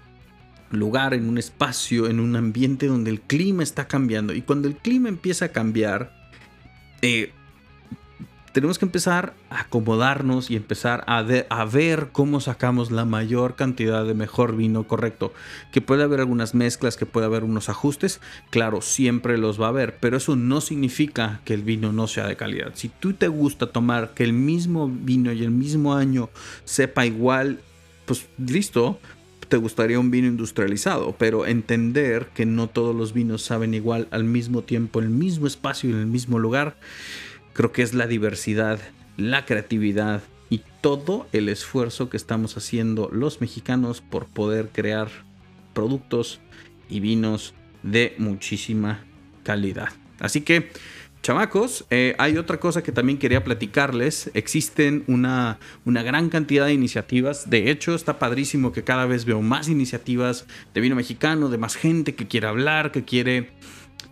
lugar, 0.70 1.14
en 1.14 1.28
un 1.28 1.38
espacio, 1.38 2.08
en 2.08 2.20
un 2.20 2.36
ambiente 2.36 2.86
donde 2.86 3.10
el 3.10 3.20
clima 3.20 3.62
está 3.62 3.88
cambiando. 3.88 4.34
Y 4.34 4.42
cuando 4.42 4.68
el 4.68 4.76
clima 4.76 5.08
empieza 5.08 5.46
a 5.46 5.48
cambiar, 5.48 6.12
eh, 7.02 7.32
tenemos 8.60 8.80
que 8.80 8.86
empezar 8.86 9.34
a 9.50 9.60
acomodarnos 9.60 10.50
y 10.50 10.56
empezar 10.56 11.04
a, 11.06 11.18
a, 11.18 11.64
ver 11.64 12.08
cómo 12.10 12.40
sacamos 12.40 12.90
la 12.90 13.04
mayor 13.04 13.54
cantidad 13.54 14.04
de 14.04 14.14
mejor 14.14 14.56
vino 14.56 14.82
correcto. 14.88 15.32
Que 15.70 15.80
puede 15.80 16.02
haber 16.02 16.18
algunas 16.18 16.56
mezclas, 16.56 16.96
que 16.96 17.06
puede 17.06 17.26
haber 17.26 17.44
unos 17.44 17.68
ajustes, 17.68 18.20
claro, 18.50 18.80
siempre 18.80 19.38
los 19.38 19.60
va 19.60 19.66
a 19.66 19.68
haber, 19.68 19.98
pero 20.00 20.16
eso 20.16 20.34
no 20.34 20.60
significa 20.60 21.40
que 21.44 21.54
el 21.54 21.62
vino 21.62 21.92
no 21.92 22.08
sea 22.08 22.26
de 22.26 22.34
calidad. 22.34 22.72
Si 22.74 22.88
tú 22.88 23.12
te 23.12 23.28
gusta 23.28 23.68
tomar 23.68 24.12
que 24.12 24.24
el 24.24 24.32
mismo 24.32 24.88
vino 24.88 25.32
y 25.32 25.44
el 25.44 25.52
mismo 25.52 25.94
año 25.94 26.28
sepa 26.64 27.06
igual, 27.06 27.60
pues 28.06 28.26
listo, 28.38 28.98
te 29.48 29.56
gustaría 29.56 30.00
un 30.00 30.10
vino 30.10 30.26
industrializado, 30.26 31.14
pero 31.16 31.46
entender 31.46 32.26
que 32.34 32.44
no 32.44 32.66
todos 32.66 32.92
los 32.96 33.12
vinos 33.12 33.42
saben 33.42 33.72
igual 33.72 34.08
al 34.10 34.24
mismo 34.24 34.62
tiempo, 34.62 34.98
en 34.98 35.04
el 35.04 35.12
mismo 35.12 35.46
espacio 35.46 35.88
y 35.88 35.92
en 35.92 36.00
el 36.00 36.06
mismo 36.06 36.40
lugar 36.40 36.74
Creo 37.52 37.72
que 37.72 37.82
es 37.82 37.94
la 37.94 38.06
diversidad, 38.06 38.78
la 39.16 39.44
creatividad 39.44 40.22
y 40.50 40.62
todo 40.80 41.26
el 41.32 41.48
esfuerzo 41.48 42.08
que 42.08 42.16
estamos 42.16 42.56
haciendo 42.56 43.08
los 43.12 43.40
mexicanos 43.40 44.00
por 44.00 44.26
poder 44.26 44.70
crear 44.70 45.08
productos 45.74 46.40
y 46.88 47.00
vinos 47.00 47.54
de 47.82 48.14
muchísima 48.18 49.04
calidad. 49.42 49.88
Así 50.20 50.40
que, 50.40 50.70
chamacos, 51.22 51.84
eh, 51.90 52.14
hay 52.18 52.36
otra 52.36 52.58
cosa 52.58 52.82
que 52.82 52.92
también 52.92 53.18
quería 53.18 53.44
platicarles. 53.44 54.30
Existen 54.34 55.04
una, 55.06 55.58
una 55.84 56.02
gran 56.02 56.28
cantidad 56.28 56.66
de 56.66 56.72
iniciativas. 56.72 57.50
De 57.50 57.70
hecho, 57.70 57.94
está 57.94 58.18
padrísimo 58.18 58.72
que 58.72 58.84
cada 58.84 59.06
vez 59.06 59.24
veo 59.24 59.42
más 59.42 59.68
iniciativas 59.68 60.46
de 60.74 60.80
vino 60.80 60.96
mexicano, 60.96 61.48
de 61.48 61.58
más 61.58 61.76
gente 61.76 62.14
que 62.14 62.26
quiere 62.26 62.46
hablar, 62.46 62.92
que 62.92 63.04
quiere 63.04 63.50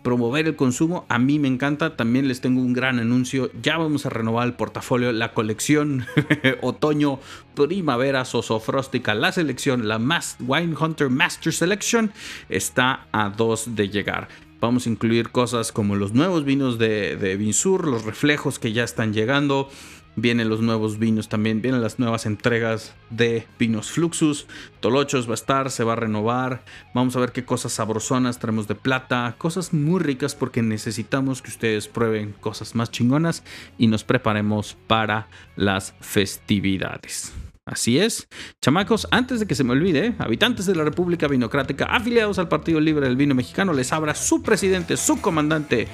promover 0.07 0.47
el 0.47 0.55
consumo. 0.55 1.05
A 1.09 1.19
mí 1.19 1.37
me 1.37 1.49
encanta. 1.49 1.97
También 1.97 2.29
les 2.29 2.39
tengo 2.39 2.61
un 2.61 2.71
gran 2.71 2.97
anuncio. 2.97 3.51
Ya 3.61 3.77
vamos 3.77 4.05
a 4.05 4.09
renovar 4.09 4.47
el 4.47 4.53
portafolio, 4.53 5.11
la 5.11 5.33
colección 5.33 6.05
otoño, 6.61 7.19
primavera, 7.55 8.23
sosofróstica. 8.23 9.13
La 9.15 9.33
selección, 9.33 9.89
la 9.89 9.97
Wine 10.39 10.75
Hunter 10.79 11.09
Master 11.09 11.51
Selection, 11.51 12.13
está 12.47 13.07
a 13.11 13.27
dos 13.31 13.75
de 13.75 13.89
llegar. 13.89 14.29
Vamos 14.61 14.87
a 14.87 14.91
incluir 14.91 15.31
cosas 15.31 15.73
como 15.73 15.97
los 15.97 16.13
nuevos 16.13 16.45
vinos 16.45 16.79
de, 16.79 17.17
de 17.17 17.35
Vinsur, 17.35 17.85
los 17.85 18.05
reflejos 18.05 18.59
que 18.59 18.71
ya 18.71 18.85
están 18.85 19.13
llegando. 19.13 19.69
Vienen 20.19 20.49
los 20.49 20.61
nuevos 20.61 20.97
vinos 20.97 21.29
también, 21.29 21.61
vienen 21.61 21.83
las 21.83 21.99
nuevas 21.99 22.25
entregas 22.25 22.95
de 23.11 23.45
vinos 23.59 23.91
Fluxus. 23.91 24.47
Tolochos 24.79 25.27
va 25.27 25.33
a 25.33 25.35
estar, 25.35 25.69
se 25.69 25.83
va 25.83 25.93
a 25.93 25.95
renovar. 25.95 26.65
Vamos 26.95 27.15
a 27.15 27.19
ver 27.19 27.31
qué 27.31 27.45
cosas 27.45 27.73
sabrosonas 27.73 28.39
traemos 28.39 28.67
de 28.67 28.73
plata. 28.73 29.35
Cosas 29.37 29.73
muy 29.73 30.01
ricas 30.01 30.33
porque 30.33 30.63
necesitamos 30.63 31.43
que 31.43 31.51
ustedes 31.51 31.87
prueben 31.87 32.33
cosas 32.41 32.73
más 32.73 32.89
chingonas 32.89 33.43
y 33.77 33.85
nos 33.85 34.03
preparemos 34.03 34.75
para 34.87 35.27
las 35.55 35.93
festividades. 36.01 37.31
Así 37.67 37.99
es. 37.99 38.29
Chamacos, 38.61 39.09
antes 39.11 39.41
de 39.41 39.45
que 39.45 39.53
se 39.53 39.65
me 39.65 39.73
olvide, 39.73 40.15
habitantes 40.19 40.65
de 40.65 40.73
la 40.73 40.85
República 40.85 41.27
Vinocrática 41.27 41.83
afiliados 41.85 42.39
al 42.39 42.47
Partido 42.47 42.79
Libre 42.79 43.05
del 43.05 43.17
Vino 43.17 43.35
Mexicano, 43.35 43.73
les 43.73 43.91
abra 43.91 44.15
su 44.15 44.41
presidente, 44.41 44.95
su 44.95 45.19
comandante, 45.19 45.89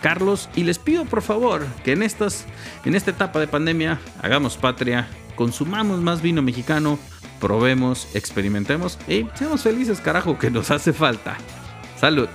Carlos, 0.00 0.48
y 0.56 0.64
les 0.64 0.78
pido 0.78 1.04
por 1.04 1.20
favor 1.20 1.66
que 1.84 1.92
en, 1.92 2.02
estas, 2.02 2.46
en 2.86 2.94
esta 2.94 3.10
etapa 3.10 3.40
de 3.40 3.46
pandemia 3.46 4.00
hagamos 4.22 4.56
patria, 4.56 5.06
consumamos 5.36 6.00
más 6.00 6.22
vino 6.22 6.40
mexicano, 6.40 6.98
probemos, 7.40 8.08
experimentemos 8.16 8.98
y 9.06 9.26
seamos 9.34 9.62
felices, 9.62 10.00
carajo, 10.00 10.38
que 10.38 10.50
nos 10.50 10.70
hace 10.70 10.94
falta. 10.94 11.36
Salud. 12.00 12.28